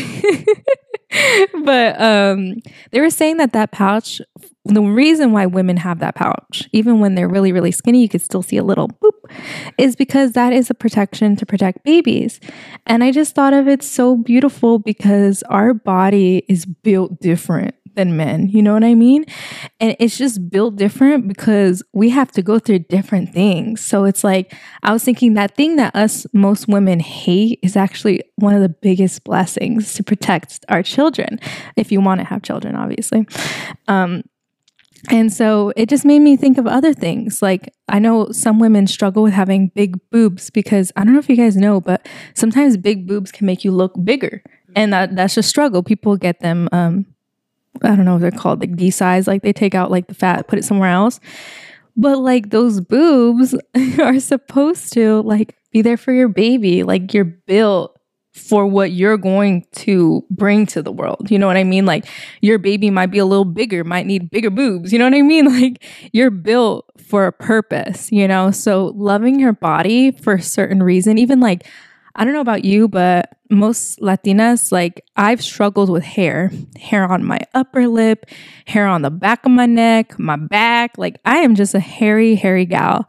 but 1.65 2.01
um, 2.01 2.55
they 2.93 3.01
were 3.01 3.11
saying 3.11 3.39
that 3.39 3.53
that 3.53 3.73
pouch, 3.73 4.21
the 4.65 4.81
reason 4.81 5.33
why 5.33 5.47
women 5.47 5.79
have 5.79 5.99
that 5.99 6.15
pouch, 6.15 6.69
even 6.73 7.01
when 7.01 7.17
they're 7.17 7.29
really 7.29 7.51
really 7.51 7.73
skinny, 7.73 8.03
you 8.03 8.09
could 8.09 8.23
still 8.23 8.43
see 8.43 8.57
a 8.57 8.63
little 8.63 8.87
boop, 8.87 9.37
is 9.79 9.97
because 9.97 10.33
that 10.33 10.53
is 10.53 10.71
a 10.71 10.75
protection 10.75 11.35
to 11.35 11.45
protect 11.45 11.83
babies. 11.83 12.39
And 12.87 13.03
I 13.03 13.11
just 13.11 13.35
thought 13.35 13.53
of 13.53 13.67
it 13.67 13.83
so 13.83 14.17
beautiful 14.17 14.79
because 14.79 15.43
our 15.45 15.75
body 15.75 16.45
is 16.49 16.67
built 16.67 17.21
different 17.21 17.75
than 17.95 18.17
men. 18.17 18.49
You 18.49 18.63
know 18.63 18.73
what 18.75 18.85
I 18.85 18.95
mean? 18.95 19.25
And 19.81 19.97
it's 19.99 20.17
just 20.17 20.51
built 20.51 20.77
different 20.77 21.29
because 21.29 21.83
we 21.93 22.11
have 22.11 22.31
to 22.33 22.43
go 22.43 22.59
through 22.59 22.81
different 22.81 23.33
things. 23.33 23.81
So 23.81 24.05
it's 24.05 24.25
like, 24.25 24.55
I 24.83 24.93
was 24.93 25.05
thinking 25.05 25.35
that 25.35 25.57
thing 25.57 25.77
that 25.77 25.95
us 25.95 26.27
most 26.33 26.69
women 26.69 27.01
hate 27.01 27.59
is 27.63 27.77
actually 27.77 28.23
one 28.37 28.55
of 28.55 28.63
the 28.63 28.69
biggest 28.69 29.25
blessings 29.25 29.95
to 29.95 30.03
protect 30.03 30.65
our 30.69 30.83
children, 30.83 31.41
if 31.77 31.91
you 31.93 32.01
want 32.01 32.21
to 32.21 32.27
have 32.27 32.43
children, 32.43 32.77
obviously. 32.77 33.27
Um, 33.89 34.23
and 35.09 35.33
so 35.33 35.73
it 35.77 35.89
just 35.89 36.05
made 36.05 36.19
me 36.21 36.37
think 36.37 36.59
of 36.59 36.67
other 36.67 36.93
things. 36.93 37.41
Like, 37.41 37.73
I 37.89 37.99
know 37.99 38.33
some 38.33 38.59
women 38.59 38.87
struggle 38.87 39.23
with 39.23 39.33
having 39.33 39.69
big 39.69 39.99
boobs 40.11 40.51
because 40.51 40.93
I 40.95 41.05
don't 41.05 41.15
know 41.15 41.19
if 41.19 41.29
you 41.29 41.37
guys 41.37 41.57
know, 41.57 41.81
but 41.81 42.07
sometimes 42.35 42.77
big 42.77 43.07
boobs 43.07 43.33
can 43.33 43.47
make 43.47 43.65
you 43.65 43.73
look 43.73 43.95
bigger. 44.05 44.43
And 44.77 44.93
that, 44.93 45.17
that's 45.17 45.37
a 45.37 45.43
struggle. 45.43 45.83
People 45.83 46.17
get 46.17 46.41
them 46.41 46.69
um, 46.73 47.07
I 47.83 47.95
don't 47.97 48.05
know 48.05 48.17
if 48.17 48.21
they're 48.21 48.31
called 48.31 48.61
like 48.61 48.77
D-size, 48.77 49.27
like 49.27 49.43
they 49.43 49.53
take 49.53 49.75
out 49.75 49.91
like 49.91 50.07
the 50.09 50.15
fat, 50.15 50.49
put 50.49 50.59
it 50.59 50.65
somewhere 50.65 50.91
else. 50.91 51.21
But 51.97 52.19
like 52.19 52.51
those 52.51 52.81
boobs 52.81 53.55
are 53.99 54.21
supposed 54.21 54.93
to 54.95 55.23
like 55.23 55.57
be 55.73 55.83
there 55.83 55.97
for 55.97 56.13
your 56.13 56.29
baby. 56.29 56.83
Like 56.83 57.15
you're 57.15 57.25
built 57.25 57.97
for 58.33 58.65
what 58.65 58.93
you're 58.93 59.17
going 59.17 59.67
to 59.73 60.25
bring 60.31 60.65
to 60.65 60.83
the 60.83 60.93
world. 60.93 61.31
You 61.31 61.39
know 61.39 61.47
what 61.47 61.57
I 61.57 61.65
mean? 61.65 61.85
Like 61.85 62.07
your 62.41 62.59
baby 62.59 62.91
might 62.91 63.11
be 63.11 63.19
a 63.19 63.25
little 63.25 63.45
bigger, 63.45 63.83
might 63.83 64.07
need 64.07 64.31
bigger 64.31 64.51
boobs. 64.51 64.93
You 64.93 64.99
know 64.99 65.05
what 65.05 65.15
I 65.15 65.23
mean? 65.23 65.47
Like 65.61 65.85
you're 66.13 66.31
built 66.31 66.87
for 67.07 67.27
a 67.27 67.33
purpose, 67.33 68.11
you 68.13 68.29
know? 68.29 68.51
So 68.53 68.93
loving 68.95 69.41
your 69.41 69.53
body 69.53 70.13
for 70.13 70.35
a 70.35 70.43
certain 70.43 70.83
reason, 70.83 71.19
even 71.19 71.41
like 71.41 71.67
I 72.21 72.25
don't 72.25 72.35
know 72.35 72.43
about 72.43 72.67
you, 72.67 72.87
but 72.87 73.31
most 73.49 73.99
Latinas, 73.99 74.71
like 74.71 75.03
I've 75.17 75.43
struggled 75.43 75.89
with 75.89 76.05
hair, 76.05 76.53
hair 76.79 77.11
on 77.11 77.25
my 77.25 77.39
upper 77.55 77.89
lip, 77.89 78.27
hair 78.67 78.87
on 78.87 79.01
the 79.01 79.11
back 79.11 79.47
of 79.47 79.53
my 79.53 79.65
neck, 79.65 80.19
my 80.19 80.37
back. 80.37 80.99
Like 80.99 81.19
I 81.25 81.39
am 81.39 81.55
just 81.55 81.75
a 81.75 81.81
hairy, 81.81 82.35
hairy 82.35 82.67
gal. 82.67 83.09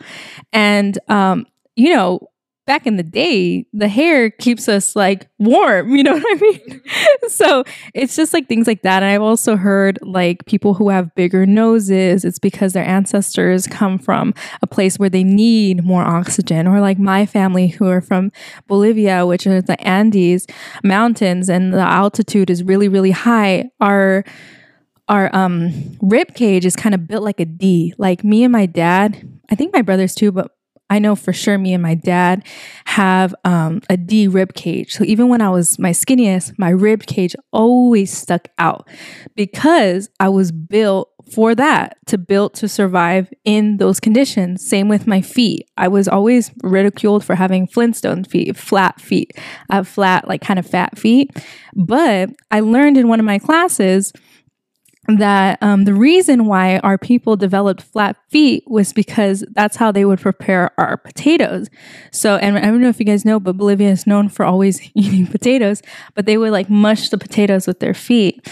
And, 0.53 0.97
um, 1.09 1.45
you 1.75 1.93
know, 1.93 2.30
back 2.71 2.87
in 2.87 2.95
the 2.95 3.03
day, 3.03 3.65
the 3.73 3.89
hair 3.89 4.29
keeps 4.29 4.69
us 4.69 4.95
like 4.95 5.27
warm, 5.39 5.93
you 5.93 6.03
know 6.03 6.13
what 6.17 6.23
I 6.25 6.39
mean? 6.39 6.81
so 7.27 7.65
it's 7.93 8.15
just 8.15 8.31
like 8.31 8.47
things 8.47 8.65
like 8.65 8.83
that. 8.83 9.03
And 9.03 9.11
I've 9.11 9.21
also 9.21 9.57
heard 9.57 9.99
like 10.01 10.45
people 10.45 10.73
who 10.73 10.87
have 10.87 11.13
bigger 11.13 11.45
noses, 11.45 12.23
it's 12.23 12.39
because 12.39 12.71
their 12.71 12.87
ancestors 12.87 13.67
come 13.67 13.99
from 13.99 14.33
a 14.61 14.67
place 14.67 14.97
where 14.97 15.09
they 15.09 15.21
need 15.21 15.83
more 15.83 16.03
oxygen, 16.03 16.65
or 16.65 16.79
like 16.79 16.97
my 16.97 17.25
family 17.25 17.67
who 17.67 17.89
are 17.89 17.99
from 17.99 18.31
Bolivia, 18.67 19.25
which 19.25 19.45
are 19.45 19.61
the 19.61 19.77
Andes 19.85 20.47
mountains, 20.81 21.49
and 21.49 21.73
the 21.73 21.79
altitude 21.79 22.49
is 22.49 22.63
really, 22.63 22.87
really 22.87 23.11
high. 23.11 23.69
Our 23.81 24.23
our 25.09 25.29
um 25.35 25.97
rib 26.01 26.35
cage 26.35 26.65
is 26.65 26.77
kind 26.77 26.95
of 26.95 27.05
built 27.05 27.23
like 27.23 27.41
a 27.41 27.45
D. 27.45 27.93
Like 27.97 28.23
me 28.23 28.45
and 28.45 28.51
my 28.53 28.65
dad, 28.65 29.27
I 29.49 29.55
think 29.55 29.73
my 29.73 29.81
brothers 29.81 30.15
too, 30.15 30.31
but 30.31 30.51
I 30.91 30.99
know 30.99 31.15
for 31.15 31.31
sure 31.31 31.57
me 31.57 31.73
and 31.73 31.81
my 31.81 31.95
dad 31.95 32.45
have 32.85 33.33
um, 33.45 33.81
a 33.89 33.95
D 33.95 34.27
rib 34.27 34.53
cage. 34.53 34.93
So 34.93 35.05
even 35.05 35.29
when 35.29 35.41
I 35.41 35.49
was 35.49 35.79
my 35.79 35.91
skinniest, 35.91 36.59
my 36.59 36.69
rib 36.69 37.05
cage 37.05 37.33
always 37.53 38.11
stuck 38.15 38.49
out 38.59 38.89
because 39.33 40.09
I 40.19 40.27
was 40.27 40.51
built 40.51 41.09
for 41.31 41.55
that 41.55 41.95
to 42.07 42.17
build 42.17 42.53
to 42.55 42.67
survive 42.67 43.31
in 43.45 43.77
those 43.77 44.01
conditions. 44.01 44.67
Same 44.67 44.89
with 44.89 45.07
my 45.07 45.21
feet. 45.21 45.65
I 45.77 45.87
was 45.87 46.09
always 46.09 46.51
ridiculed 46.61 47.23
for 47.23 47.35
having 47.35 47.67
Flintstone 47.67 48.25
feet, 48.25 48.57
flat 48.57 48.99
feet. 48.99 49.31
I 49.69 49.75
have 49.75 49.87
flat, 49.87 50.27
like 50.27 50.41
kind 50.41 50.59
of 50.59 50.65
fat 50.65 50.97
feet. 50.99 51.31
But 51.73 52.31
I 52.49 52.59
learned 52.59 52.97
in 52.97 53.07
one 53.07 53.21
of 53.21 53.25
my 53.25 53.39
classes 53.39 54.11
that 55.07 55.61
um, 55.61 55.85
the 55.85 55.93
reason 55.93 56.45
why 56.45 56.77
our 56.79 56.97
people 56.97 57.35
developed 57.35 57.81
flat 57.81 58.17
feet 58.29 58.63
was 58.67 58.93
because 58.93 59.43
that's 59.51 59.75
how 59.75 59.91
they 59.91 60.05
would 60.05 60.19
prepare 60.19 60.71
our 60.77 60.95
potatoes. 60.95 61.69
So, 62.11 62.35
and 62.35 62.57
I 62.57 62.61
don't 62.61 62.81
know 62.81 62.89
if 62.89 62.99
you 62.99 63.05
guys 63.05 63.25
know, 63.25 63.39
but 63.39 63.57
Bolivia 63.57 63.89
is 63.89 64.05
known 64.05 64.29
for 64.29 64.45
always 64.45 64.81
eating 64.95 65.27
potatoes, 65.27 65.81
but 66.13 66.25
they 66.25 66.37
would 66.37 66.51
like 66.51 66.69
mush 66.69 67.09
the 67.09 67.17
potatoes 67.17 67.65
with 67.65 67.79
their 67.79 67.93
feet. 67.93 68.47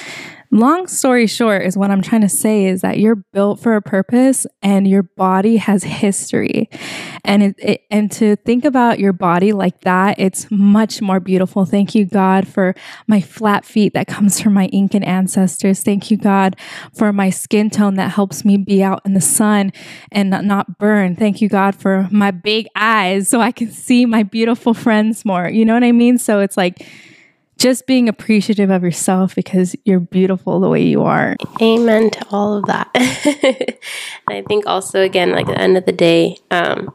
Long 0.51 0.87
story 0.87 1.27
short, 1.27 1.61
is 1.61 1.77
what 1.77 1.91
I'm 1.91 2.01
trying 2.01 2.21
to 2.21 2.29
say 2.29 2.65
is 2.65 2.81
that 2.81 2.97
you're 2.97 3.23
built 3.33 3.59
for 3.59 3.75
a 3.75 3.83
purpose 3.83 4.47
and 4.63 4.87
your 4.87 5.03
body 5.03 5.57
has 5.57 5.83
history. 5.83 6.69
And 7.23 7.43
it, 7.43 7.55
it, 7.59 7.81
and 7.91 8.11
to 8.13 8.35
think 8.37 8.65
about 8.65 8.97
your 8.97 9.13
body 9.13 9.53
like 9.53 9.81
that, 9.81 10.17
it's 10.17 10.47
much 10.49 11.03
more 11.03 11.19
beautiful. 11.19 11.65
Thank 11.65 11.93
you, 11.93 12.05
God, 12.05 12.47
for 12.47 12.73
my 13.05 13.21
flat 13.21 13.63
feet 13.63 13.93
that 13.93 14.07
comes 14.07 14.41
from 14.41 14.53
my 14.53 14.65
Incan 14.73 15.03
ancestors. 15.03 15.83
Thank 15.83 16.09
you, 16.09 16.17
God, 16.17 16.55
for 16.95 17.13
my 17.13 17.29
skin 17.29 17.69
tone 17.69 17.93
that 17.95 18.11
helps 18.11 18.43
me 18.43 18.57
be 18.57 18.81
out 18.81 19.03
in 19.05 19.13
the 19.13 19.21
sun 19.21 19.71
and 20.11 20.31
not, 20.31 20.45
not 20.45 20.79
burn. 20.79 21.15
Thank 21.15 21.41
you, 21.41 21.49
God, 21.49 21.75
for 21.75 22.07
my 22.09 22.31
big 22.31 22.67
eyes 22.75 23.29
so 23.29 23.39
I 23.39 23.51
can 23.51 23.69
see 23.69 24.07
my 24.07 24.23
beautiful 24.23 24.73
friends 24.73 25.23
more. 25.25 25.47
You 25.47 25.63
know 25.63 25.75
what 25.75 25.83
I 25.83 25.91
mean? 25.91 26.17
So 26.17 26.39
it's 26.39 26.57
like, 26.57 26.83
just 27.59 27.85
being 27.85 28.09
appreciative 28.09 28.69
of 28.69 28.83
yourself 28.83 29.35
because 29.35 29.75
you're 29.83 29.99
beautiful 29.99 30.59
the 30.59 30.69
way 30.69 30.81
you 30.81 31.03
are. 31.03 31.35
Amen 31.61 32.09
to 32.09 32.25
all 32.31 32.57
of 32.57 32.65
that. 32.65 32.89
I 34.27 34.41
think 34.47 34.65
also, 34.65 35.01
again, 35.01 35.31
like 35.31 35.47
at 35.49 35.55
the 35.55 35.61
end 35.61 35.77
of 35.77 35.85
the 35.85 35.91
day, 35.91 36.37
um, 36.49 36.93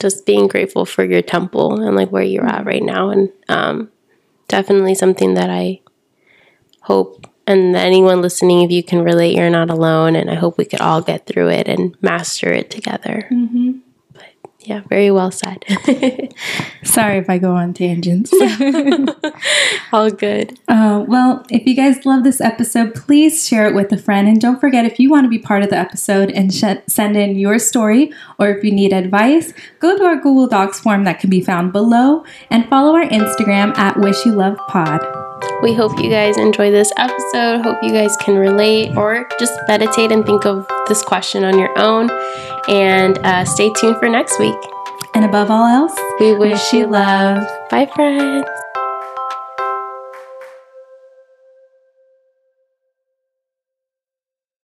just 0.00 0.24
being 0.24 0.46
grateful 0.46 0.86
for 0.86 1.04
your 1.04 1.22
temple 1.22 1.80
and 1.80 1.96
like 1.96 2.10
where 2.10 2.22
you're 2.22 2.46
at 2.46 2.64
right 2.64 2.82
now. 2.82 3.10
And 3.10 3.32
um, 3.48 3.90
definitely 4.46 4.94
something 4.94 5.34
that 5.34 5.50
I 5.50 5.80
hope 6.82 7.26
and 7.48 7.76
anyone 7.76 8.22
listening, 8.22 8.62
if 8.62 8.72
you 8.72 8.82
can 8.82 9.02
relate, 9.02 9.36
you're 9.36 9.50
not 9.50 9.70
alone. 9.70 10.16
And 10.16 10.30
I 10.30 10.34
hope 10.34 10.58
we 10.58 10.64
could 10.64 10.80
all 10.80 11.00
get 11.00 11.26
through 11.26 11.48
it 11.50 11.68
and 11.68 11.96
master 12.00 12.52
it 12.52 12.70
together. 12.70 13.28
Mm-hmm 13.30 13.85
yeah, 14.66 14.82
very 14.88 15.12
well 15.12 15.30
said. 15.30 15.64
Sorry 16.82 17.18
if 17.18 17.30
I 17.30 17.38
go 17.38 17.54
on 17.54 17.72
tangents. 17.72 18.32
All 19.92 20.10
good. 20.10 20.58
Uh, 20.66 21.04
well, 21.06 21.46
if 21.50 21.66
you 21.66 21.74
guys 21.74 22.04
love 22.04 22.24
this 22.24 22.40
episode, 22.40 22.94
please 22.94 23.46
share 23.46 23.68
it 23.68 23.74
with 23.74 23.92
a 23.92 23.96
friend. 23.96 24.26
And 24.26 24.40
don't 24.40 24.60
forget, 24.60 24.84
if 24.84 24.98
you 24.98 25.08
want 25.08 25.24
to 25.24 25.28
be 25.28 25.38
part 25.38 25.62
of 25.62 25.70
the 25.70 25.76
episode 25.76 26.30
and 26.32 26.52
sh- 26.52 26.82
send 26.88 27.16
in 27.16 27.36
your 27.36 27.60
story, 27.60 28.12
or 28.38 28.48
if 28.48 28.64
you 28.64 28.72
need 28.72 28.92
advice, 28.92 29.52
go 29.78 29.96
to 29.96 30.04
our 30.04 30.16
Google 30.16 30.48
Docs 30.48 30.80
form 30.80 31.04
that 31.04 31.20
can 31.20 31.30
be 31.30 31.40
found 31.40 31.72
below 31.72 32.24
and 32.50 32.68
follow 32.68 32.96
our 32.96 33.08
Instagram 33.08 33.76
at 33.78 33.98
Wish 34.00 34.26
You 34.26 34.32
Love 34.32 34.58
Pod. 34.68 35.25
We 35.62 35.74
hope 35.74 35.98
you 35.98 36.10
guys 36.10 36.36
enjoy 36.36 36.70
this 36.70 36.92
episode. 36.96 37.62
Hope 37.62 37.78
you 37.82 37.92
guys 37.92 38.16
can 38.18 38.36
relate 38.36 38.96
or 38.96 39.28
just 39.38 39.52
meditate 39.68 40.12
and 40.12 40.24
think 40.24 40.44
of 40.44 40.66
this 40.88 41.02
question 41.02 41.44
on 41.44 41.58
your 41.58 41.76
own. 41.78 42.10
And 42.68 43.18
uh, 43.18 43.44
stay 43.44 43.72
tuned 43.72 43.96
for 43.98 44.08
next 44.08 44.38
week. 44.38 44.58
And 45.14 45.24
above 45.24 45.50
all 45.50 45.66
else, 45.66 45.98
we 46.20 46.34
wish 46.34 46.72
you 46.72 46.86
love. 46.86 47.46
Bye, 47.70 47.86
friends. 47.94 48.46